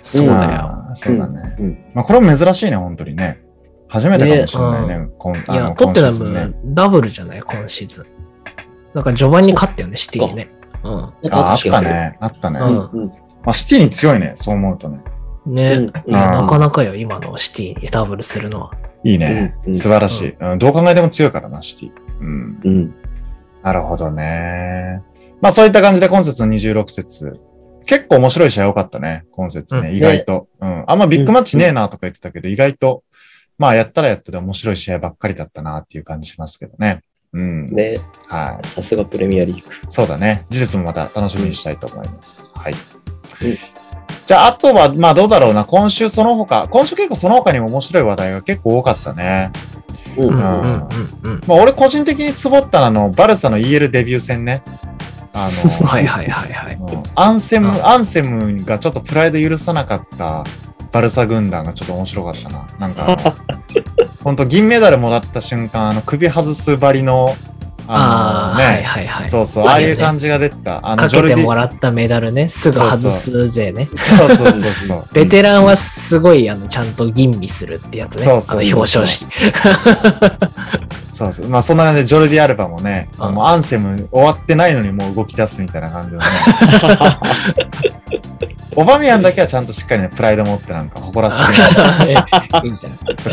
[0.00, 0.38] そうだよ。
[0.40, 1.56] あーそうだね。
[1.58, 1.84] うん。
[1.94, 3.40] まあ、これも珍しいね、本当にね。
[3.88, 5.08] 初めてかもしれないね。
[5.18, 7.42] 今いや、あのトッテナ今シーズンねムダブルじゃない？
[7.42, 8.06] 今シーズン。
[8.94, 10.50] なんか序盤に勝ったよね、シティにね。
[10.82, 10.92] うん。
[10.94, 11.58] あ、あっ。
[11.60, 12.16] たね。
[12.18, 12.58] あったね。
[12.60, 13.06] うんうん。
[13.08, 13.14] ま
[13.46, 15.02] あ、シティに強いね、そう思うとね。
[15.46, 15.72] ね。
[16.06, 18.72] うんなかなかよ、今のシティにダブルするのは。
[19.04, 19.54] いいね。
[19.66, 20.58] うんうん素晴らしい、うん。
[20.58, 21.90] どう考えても強いからな、シティ。
[22.20, 22.60] うん。
[22.64, 22.94] うん。
[23.62, 25.02] なるほどね。
[25.40, 27.40] まあそういった感じで今節の26節。
[27.86, 29.88] 結構面白い試合多かったね、今節ね。
[29.88, 30.48] うん意外と。
[30.60, 30.84] うん。
[30.86, 33.02] あんまビッグマッチねえなとか言ってたけど、意外と、
[33.58, 37.02] まあやったらやったで面白い試合ばっかりだったなっていう感じしますけどね。
[37.32, 37.70] うん。
[37.74, 37.94] ね、
[38.28, 38.68] はい。
[38.68, 39.70] さすがプレミアリーグ。
[39.88, 40.46] そうだね。
[40.50, 42.50] 事実もまた楽しみにしたいと思います。
[42.54, 42.72] はい。
[42.72, 42.78] うん
[44.24, 45.64] じゃあ、あとは、まあどうだろうな。
[45.64, 49.50] 今週その他、今週結構その他にも面白い話題が結構多かったね。
[50.16, 50.26] う。
[50.26, 50.88] うんんうんん
[51.22, 51.40] うんうん。
[51.46, 54.62] まあ俺個人的にツボったあの、バルサの EL デビュー戦ね。
[55.32, 56.74] あの、 はいはいはいはい。
[56.74, 60.44] うんアンセム、うんアンセムがちょっとプライド許さなかった
[60.92, 62.66] バルサ軍団がちょっと面白かったな。
[62.78, 63.16] なんか
[64.22, 67.34] 本当銀メダルもらった瞬間、あの首外すばりの、
[67.88, 69.30] ああ、あのね、はいはいはい。
[69.30, 70.80] そうそう、ああいう感じが出てた。
[70.86, 73.88] あの、かけてもららったメダルね、すぐ外すぜね。
[73.94, 75.06] そうそうそうそう。
[75.12, 78.24] ベテランはすごい、あの、ちゃんと吟味するってやつね。
[78.24, 79.26] そうそうあの表彰式。
[81.12, 81.48] そうそう。
[81.48, 86.26] まあそんな感じでジョルディ・アルバもね、うんもうアンセム終わってないのにもう動き出すみたいな感じのね。
[88.76, 91.38] オバミヤンだけはちゃんとしっかりね、プライド持ってなんか誇らし
[92.02, 92.12] げに
[92.70, 92.86] いいじ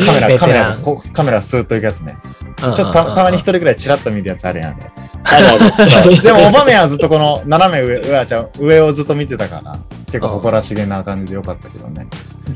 [0.06, 0.78] カメラ、カメラ
[1.14, 2.18] カメラスーッと行くやつね。
[2.60, 4.92] ちょっとたたまに一人ぐらいチラッと見るやつあるやんね。
[6.24, 9.78] でも、オバメはずっとこの斜め上、上ちゃん、上をずっと見てたから、
[10.08, 12.08] 結構誇らしげな感じでよかったけどね。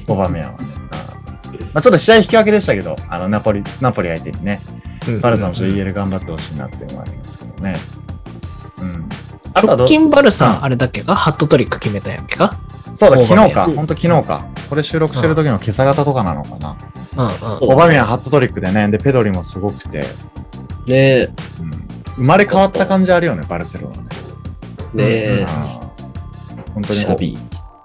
[0.07, 0.67] オバメヤンはね。
[0.77, 0.83] うん
[1.73, 4.59] まあちょっと試合引き分けでしたけど、あの、ナポリ、ナポリ相手にね、
[5.21, 7.75] バルサもちょっと EL 頑張ってほしいなっていうのもありますけどね。
[8.79, 9.09] うん。
[9.55, 11.15] 直近バルサ、うんあれだっけか？
[11.15, 12.55] ハットトリック決めたんやっけか？
[12.93, 13.65] そうだ、昨日か。
[13.65, 14.45] ほんと昨日か。
[14.69, 16.77] これ収録してる時の今朝方とかなのかな。
[17.17, 17.73] うんうん。
[17.73, 20.05] オバメヤンハットトリックでね、で、ペドリもすごくて、ね
[20.87, 21.29] え、
[21.59, 21.83] うん
[22.15, 24.03] 生まれ変わった感じあるよね、バルセロナね。
[24.93, 25.45] ねえ、
[26.73, 27.37] 本当にシャビ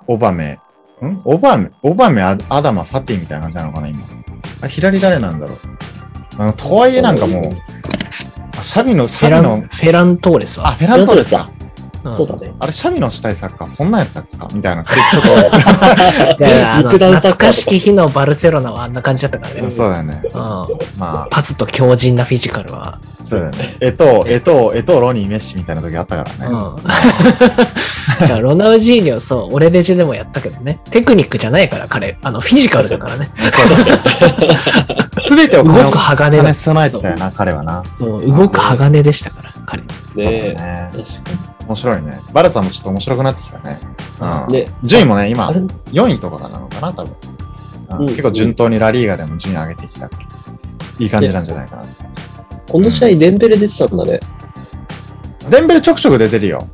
[0.06, 0.58] オバメ、
[1.02, 1.20] ん？
[1.24, 4.00] オバメ、オバメ、アアダマ、ファティみたいな感じなのかな、今。
[4.60, 5.58] あ、左誰なんだろう。
[6.36, 7.42] あの、とはいえなんかもう、
[8.58, 10.72] あシャビの、シフェラン、ャビの、フェラントーレスあ、は。
[10.72, 11.50] フェラントーレスか。
[12.04, 12.54] ううんそうだね。
[12.60, 14.36] あれ、シャミのしたいサッカー、こんなんやったっけ？
[14.36, 14.84] かみたいな。
[14.84, 15.22] ちょっ
[16.36, 16.44] と
[16.88, 19.70] 肉弾懐かしき日のバルセロナはあんな感じだったからね。
[19.70, 20.22] そうだよね。
[20.24, 20.30] うん
[20.98, 22.98] まパスと強靭なフィジカルは。
[23.20, 23.76] あ、そうだよね。
[23.80, 26.54] エトー、エトー、エトー、ロニー、メッシみたいな時あったからね。
[26.54, 26.78] うん。
[28.26, 30.80] いやロナウジーニョ、そう、俺レジェでもやったけどね。
[30.90, 32.18] テクニックじゃないから、彼。
[32.22, 33.30] あの、フィジカルだからね。
[35.28, 37.82] すべてを動く鋼だ備えてたよな、彼はな。
[37.98, 39.82] そう動く鋼でしたから、彼。
[39.82, 40.90] ねそうえ。
[40.92, 42.20] 確か面白いね。
[42.32, 43.78] バルサもちょっと面白くなってきたね。
[44.20, 44.88] うん。
[44.88, 47.12] 順位もね、今あれ、4位とかなのかな、多分。
[47.22, 47.38] うん
[48.00, 50.10] うん結構順当にラリーガでも順位上げてきた。
[50.98, 52.32] いい感じなんじゃないかなと思います。
[52.70, 54.20] この試合、デンベレ出てたんだね。
[55.48, 56.68] デンベレちょくちょく出てるよ。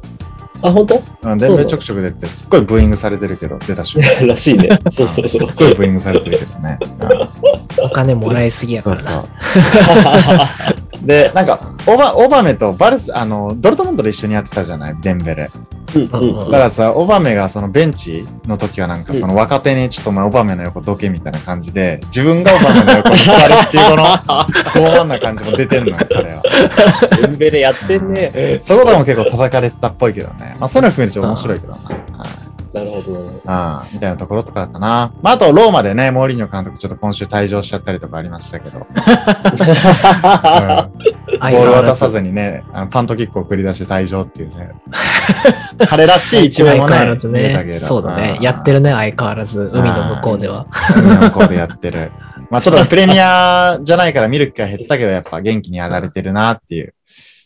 [0.63, 1.03] あ、本当？
[1.23, 4.27] うん、デンベレちょくちょく出て、 すっごいブーイングされてるけど、出た瞬間。
[4.27, 4.69] らしいね。
[4.89, 5.57] そうそうそうすっ。
[5.57, 6.79] ごいブーイングされてるけどね。
[7.01, 10.47] うんお金もらいすぎやかそうらな。
[10.47, 11.07] そう。
[11.07, 15.51] で、なんか、オバ、オバメとバルス、あの、ドルトムントで一緒にやってたじゃない、デンベレ。
[15.95, 26.43] だからさ、オバメがそのベンチの時はなんかその若手にちょっとお前オバメの横どけみたいな感じで、自分がオバメの横に座るっていうこの、傲慢な感じも出てんのよ、彼は。
[27.23, 28.59] デンベレやってんね。
[28.61, 30.57] そこでも結構叩かれてたっぽいけどね。
[30.59, 31.79] まあそういうの含めて面白いけどな。
[31.79, 33.41] はいなるほど。
[33.47, 35.15] ああ、みたいなところとかかな。
[35.23, 44.71] まあ、あと、ローマでね、モーリーニョ監督ちょっと今週退場しちゃったりとかありましたけど、 うん、ボール渡さずにね、あのパントキックを繰り出して退場っていうね。
[45.89, 47.15] 彼らしい一面もねね。
[47.15, 48.39] 見えたけどそうだね。
[48.41, 49.71] やってるね、相変わらず。
[49.73, 50.67] 海の向こうでは。
[50.97, 52.11] 海の向こうでやってる。
[52.51, 56.93] まあちょっとプレミアじゃないから見る機会減ったけど、やっぱ元気にやられてるなっていう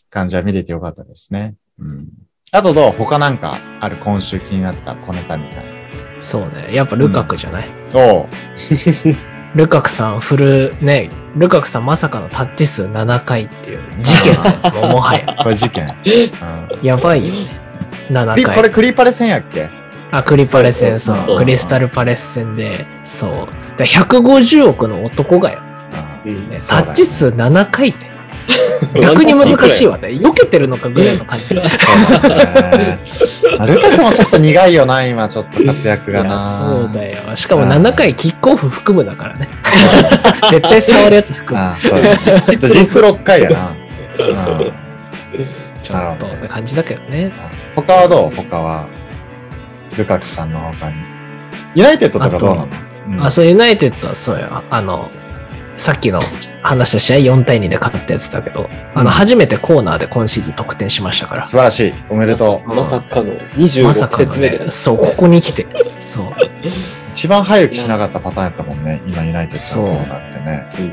[0.09, 1.53] 感じは見れてよかったですね。
[1.79, 2.07] うん。
[2.51, 2.93] あとどう？
[2.93, 5.65] 他なんかある今週気になった小ネタみたい
[6.19, 6.73] そうね。
[6.73, 7.99] やっぱルカクじゃない、な。
[7.99, 8.27] おう。
[9.55, 14.33] ルカクさんフル、ね、ルカクさんまさかのタッチ数7回っていう事件
[14.71, 15.35] だよもはや。
[15.41, 15.85] これ事件。
[15.85, 17.59] うんやばいよね。
[18.11, 18.71] 7クリこれ回。
[18.71, 19.69] クリパレ戦やっけ？
[20.11, 21.37] あ、クリパレ戦、そう。
[21.37, 23.77] クリスタルパレス戦で、そう。
[23.77, 25.59] だ150億の男がよ。
[26.25, 28.08] うんうんね、タッチ数7回って。
[29.01, 30.09] 逆に難しいわね。
[30.09, 31.45] 避けてるのかぐらいの感じ。
[31.45, 31.63] そうだ
[32.77, 32.99] ね。
[33.57, 36.57] まあルカクもちょっと苦いよな、今ちょっと活躍がな。
[36.57, 37.35] そうだよ。
[37.35, 39.49] しかも7回キックオフ含むだからね。
[40.49, 41.65] 絶対触るやつ含む。
[41.65, 42.17] ああ、そうだね。
[42.17, 43.71] ちょっと実質6回やな。
[43.71, 44.73] うん
[45.81, 47.33] ちょっとって感じだけどね。
[47.73, 48.35] 他はどう？
[48.35, 48.89] 他は。
[49.97, 50.97] ルカクさんの他に。
[51.73, 52.67] ユナイテッドとかどうなの？
[53.07, 54.61] うんあ、そう、ユナイテッドはそうや。
[54.69, 55.09] あの、
[55.79, 56.19] さっきの
[56.61, 61.43] 話した試合4対2で勝ったやつだけど、あの、うん初めてコーナーで今シーズン得点しましたから。
[61.43, 61.93] 素晴らしい。
[62.09, 62.69] おめでとう。
[62.69, 63.39] まさかのま
[63.93, 64.71] さ26かの節目でね。。
[64.71, 65.65] そう、ここに来て。
[66.01, 66.33] そう。
[67.09, 69.01] 一番入る気しなかったパターンやったもんね。
[69.05, 70.65] 今ユナイテッドのコーナーってね。
[70.77, 70.87] うんう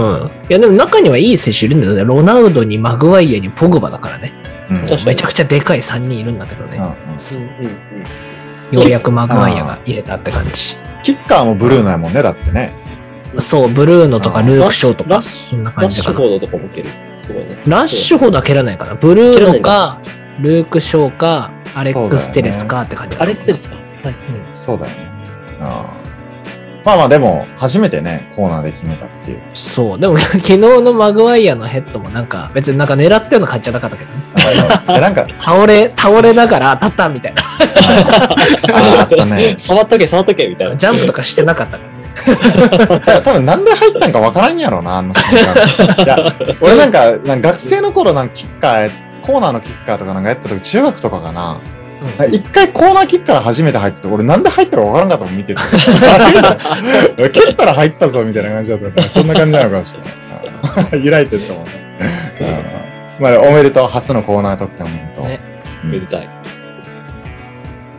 [0.00, 0.26] んうん。
[0.26, 2.04] いや、でも中にはいい選手いるんだよね。
[2.04, 4.32] ロナウドにマグワイアにポグバだからね。
[4.70, 6.78] うんめちゃくちゃでかい3人いるんだけどね。
[6.78, 6.94] よ
[8.80, 10.76] うやくマグワイアが入れたって感じ。
[11.02, 12.72] キッカーもブルーノやもんね、だってね。
[13.38, 16.34] そう、ブルーノとかあルーク・ショーとか、ラッシそんなラ感じかなッシュフ。
[16.34, 16.90] ォードとかもいける。
[17.66, 18.94] ラッシュフォードは蹴らないかな。
[18.94, 20.00] ブルーノか、
[20.40, 24.14] ルーク・ショーか、アレックス・テレスかって感じあれですかはい。
[24.14, 25.10] うんそうだよね。
[25.60, 25.64] う
[25.98, 26.02] ん
[26.84, 29.40] まあまあでも、初めてね、コーナーで決めたっていう。
[29.54, 30.00] そう。
[30.00, 34.22] でも、 昨日のマグワイアのヘッドもなんか、別になんか狙ってるの感じじゃなかったけどね。
[34.88, 37.42] えなんか、倒れ、倒れながら当たったみたいな。
[37.42, 39.54] あ あったね。
[39.58, 40.76] 触っとけ、触っとけ、みたいな。
[40.76, 41.91] ジャンプとかしてなかったから
[43.24, 45.12] 多分なんで入ったんかわからんやろうな、あの。
[45.12, 45.16] い
[46.06, 46.16] や、
[46.60, 48.90] 俺なんか、なんか学生の頃なんかキッカー、
[49.22, 51.60] コーナーのキッカーとかなんかやった時、中学とかかな。
[51.64, 51.82] うん
[52.32, 55.60] 一回コーナーキッカー初めて入ってて、俺なんで入ったかわからんかったもん見てて。
[57.30, 61.04] 蹴ったら入ったぞみたいな感じだったから、そんな感じなのかもしれない。
[61.04, 61.98] ユナイテッドもね。
[62.40, 63.86] うんまあ、おめでとう。
[63.88, 65.26] 初のコーナー得点おめでとう。
[65.26, 65.40] ね
[65.84, 66.28] うんめでたい。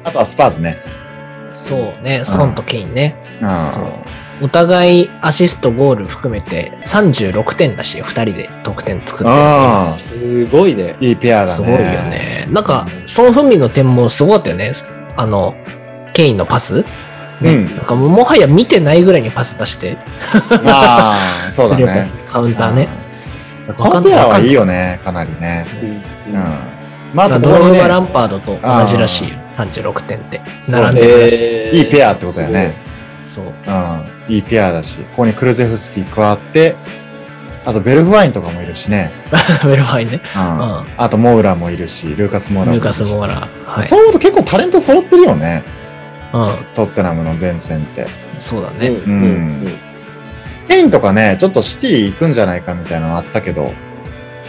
[0.03, 0.80] あとはスパーズね。
[1.54, 3.16] そうね、ソンとケインね。
[3.41, 3.84] うんそう
[4.41, 8.06] お互いアシスト、ゴール含めて36点らしいよ。
[8.06, 9.30] 2人で得点作ってる。
[9.30, 10.97] あすごいね。
[10.99, 11.51] いいペアだね。
[11.51, 12.47] すごいよね。
[12.49, 14.74] なんか、ソン・フンミンの点もすごかったよね。
[15.16, 15.56] あの、
[16.14, 16.84] ケインのパス
[17.41, 17.54] ね。
[17.54, 19.97] うんなんかもうもはや見てないぐらいにパス出して、
[20.66, 22.89] ああ、そうだね カウンターね。
[23.68, 23.76] うん。
[23.76, 25.66] このペアはいいよね、かなりね。
[26.28, 26.72] うんうん。
[27.14, 29.36] まあ、あドログバ・ランパードと同じらしいよ。
[29.47, 30.41] 36点って。
[30.70, 31.43] 並んでるらしい。
[31.43, 32.78] えーいいペアってことだよね。
[33.22, 33.45] そう。
[33.45, 33.53] うん。
[34.28, 36.76] いいペアだし、ここにクルゼフスキー加わって、
[37.66, 39.11] あとベルフワインとかもいるしね。
[39.64, 40.22] ベルファインね。
[40.36, 40.57] うん。
[40.57, 40.86] うん。
[40.97, 42.99] あとモーラもいるし、ルーカス・モーラもいるし。
[42.99, 43.72] ルーカス・モーラー。
[43.72, 43.84] はい。
[43.84, 45.64] そう思うと結構タレント揃ってるよね。
[46.34, 46.55] うん。
[46.74, 48.01] トッテナムの前線って。
[48.01, 48.09] うん
[48.39, 48.88] そうだね。
[48.88, 49.74] うんうん
[50.68, 53.74] ケインとかね、ちょっとシティ行くんじゃないかみたいなのあったけど、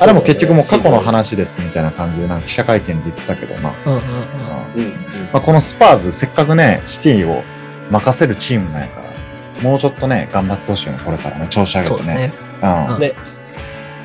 [0.00, 3.74] あれも結局もう過去の話ですみたいな感じで、なんか記者会見で言ってたけどな。
[3.86, 4.04] うんうんうん。
[4.04, 4.92] うんうん。
[5.32, 7.44] まあ、このスパーズ、せっかくね、シティを
[7.90, 12.14] 任せるチームなんやから、もうちょっとね、頑張ってほしいよね、これからね、調子上げてね。
[12.14, 12.32] ね。
[12.62, 13.14] うんうんね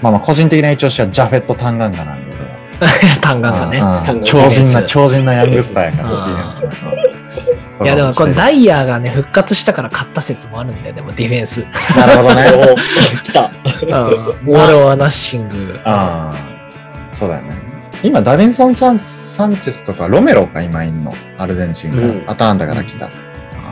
[0.02, 2.46] まあまあ、個人的な一押しはジャフェット・タンガンガなんで、俺
[2.86, 3.80] は単眼がね。
[3.80, 6.68] うんうん強靭な、強靭なヤングスターやから、うんディフェンス。
[7.82, 11.66] いやでもこのダイヤがね、復活したから勝った説もあるんだよ、でもディフェンス。
[11.96, 12.76] なるほどね。
[13.18, 13.52] お来た。
[13.82, 13.90] うん。
[13.90, 15.80] ウォール・オア・ナッシング。
[15.86, 17.56] ああ、そうだよね。
[18.04, 21.14] 今、ダビンソン・チャンス、サンチェスとか、ロメロか今いんの。
[21.38, 23.10] アルゼンチンから、うんアターンダから来た。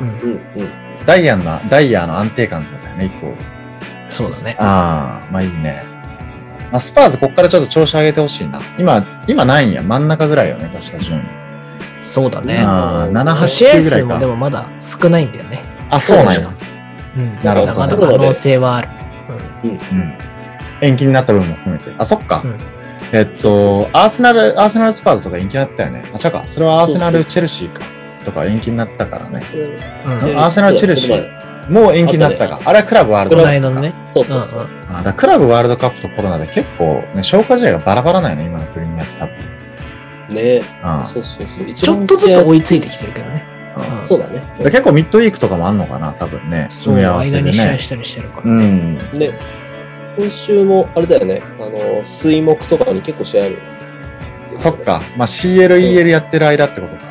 [0.01, 0.09] うん。
[0.09, 0.15] うん
[0.55, 0.69] うん。
[1.05, 3.33] ダイヤの、ダイヤの安定感ってことだよね、一個。
[4.09, 4.55] そうだね。
[4.59, 5.83] ああ、まあいいね。
[6.71, 8.61] まあ、スパーズこっからちょっと調子上げてほしいな。
[8.77, 11.36] 今、今何位や真ん中ぐらいよね、確か順位。
[12.07, 12.59] そうだね。
[12.59, 14.27] ああ、7、8、試合9ぐらい数もでか。
[14.27, 15.63] もまだ少ないんだよね。
[15.89, 16.49] あ、そうなんや。
[17.17, 17.31] うん。
[17.43, 18.89] なるほどまだ可能性はある。
[19.63, 20.13] うん。
[20.81, 21.93] 延期になった分も含めて。
[21.97, 22.41] あ、そっか。
[22.43, 22.59] うん
[23.13, 26.11] えっと、アーセナル、アーセナルスパーズとか延期になったよね。
[26.13, 26.43] あ、違うか。
[26.45, 27.85] それはアーセナル、チェルシーか。
[28.25, 29.41] とか延期になったからね。
[30.05, 30.11] うん。
[30.11, 30.37] うん。
[30.37, 31.37] アーセナルチェルシー
[31.69, 32.59] もう延期になったか。
[32.65, 33.69] あれはクラブワールドカップか。
[33.69, 33.93] のね。
[34.13, 34.61] そうそうそう。
[34.61, 39.35] うんあだクラブワールドカップとコロナで結構、ね、消化試合がバラバラなんよね、今のプレミアって多分。
[40.29, 41.73] ねあそうそうそう。
[41.73, 43.45] ちょっとずつ追いついてきてるけどね。
[43.75, 44.41] あそうだね。
[44.57, 46.67] で結構ミッドウィークとかもあんのかな、多分ね。
[46.69, 47.43] そう、組み合わせでね。
[47.43, 48.67] 間に試合したりしてるからうね。
[48.67, 48.95] ん。
[49.13, 49.39] ね。
[50.17, 51.43] 今週も、あれだよね。
[51.59, 53.59] あの、水木とかに結構試合ある。
[54.57, 54.77] そっ。
[54.81, 55.03] か。
[55.15, 57.03] まあ CL、EL やってる間ってことか。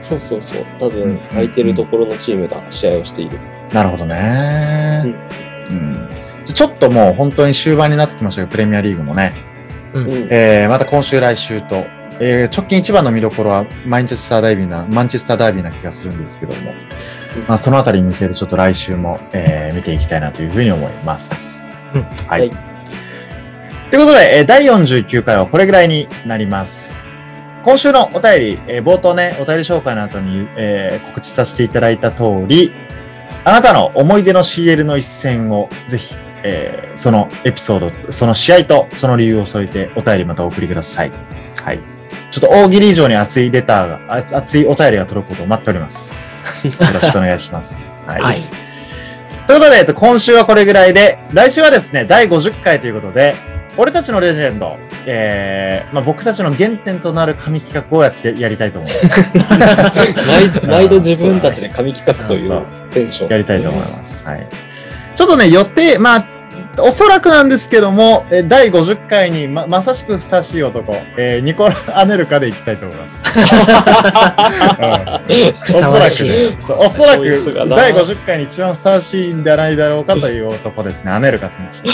[0.00, 0.64] そうそうそう。
[0.78, 3.38] 多うん分、空いてるところのチームが試合をしている。
[3.72, 5.02] なるほどね。
[5.68, 6.08] うん。
[6.44, 9.34] ちょっともう本当に終盤になってきましたけど、プレミアリーグもね。
[9.92, 10.00] う。
[10.00, 10.28] うんん。
[10.30, 11.84] えー、また今週来週と、
[12.20, 16.72] えー、直近一番の見どころはマンチェスターダービーな、マンチェスターダービーな気がするんですけども、
[17.46, 21.64] まあそのあたりに見据えてちょっと来週も、えー、見ていきたいなというふうに思います。
[21.94, 22.48] うんはい。
[22.48, 22.68] はい
[23.90, 26.98] ということで、えー第49回はこれぐらいになります。
[27.64, 32.70] 今週のお便り、えー冒頭ね、お便り紹介の後に、えー告知させていただいた通り、
[33.44, 41.12] あなたの思い出の CL の一戦をぜひ、えーそのエピソード、その試合とその理由を添えてお便りまたお送りください。
[41.64, 41.97] はい。
[42.30, 46.16] ちょっと大喜利以上に熱いレターが、熱熱いお便りが届くことを待っております。
[46.64, 48.04] よろしくお願いします。
[48.06, 48.22] はい。
[48.22, 48.42] はい。
[49.46, 53.34] ということで、えっと今週はこれぐらいで、来週はですね、第50回ということで、
[53.78, 54.76] 俺たちのレジェンド、
[55.06, 59.30] えー、まあ、僕たちの原点となる神企画をやって、やりたいと思います。
[60.66, 63.28] 毎毎度自分たちで紙企画といそううテンション。
[63.28, 64.26] やりたいと思います。
[64.26, 64.46] はい。
[65.14, 66.26] ちょっとね、予定、まあ、
[66.80, 73.22] おそらくなんですけども、え第50回にま、まさしくふさしい男、えーニコラ・アネルカでいきたいと思います。
[75.68, 77.24] おそらく、そうおそらく、
[77.66, 81.12] な第50回に一番ふさわしいんではないだろうかという男ですね。
[81.12, 81.88] アネルカ選手。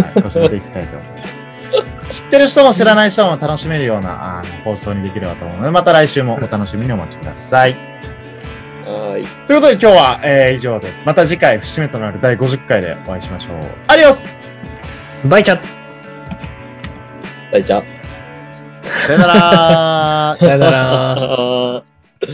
[0.00, 1.36] はい、ご紹介でいきたいと思います。
[2.10, 7.89] 知ってる人も知らない人も楽しめるようなあの放送にできればと思うので、また来週もお楽しみにお待ちください。
[8.90, 9.46] はい。
[9.46, 11.02] ということで今日は、えー以上です。
[11.06, 13.56] また次回節目となる第50回でお会いしましょう。
[13.88, 14.42] アディオス
[15.24, 15.60] バイチャ
[17.52, 17.84] 大ちゃん。
[19.06, 21.82] さよなら さよなら。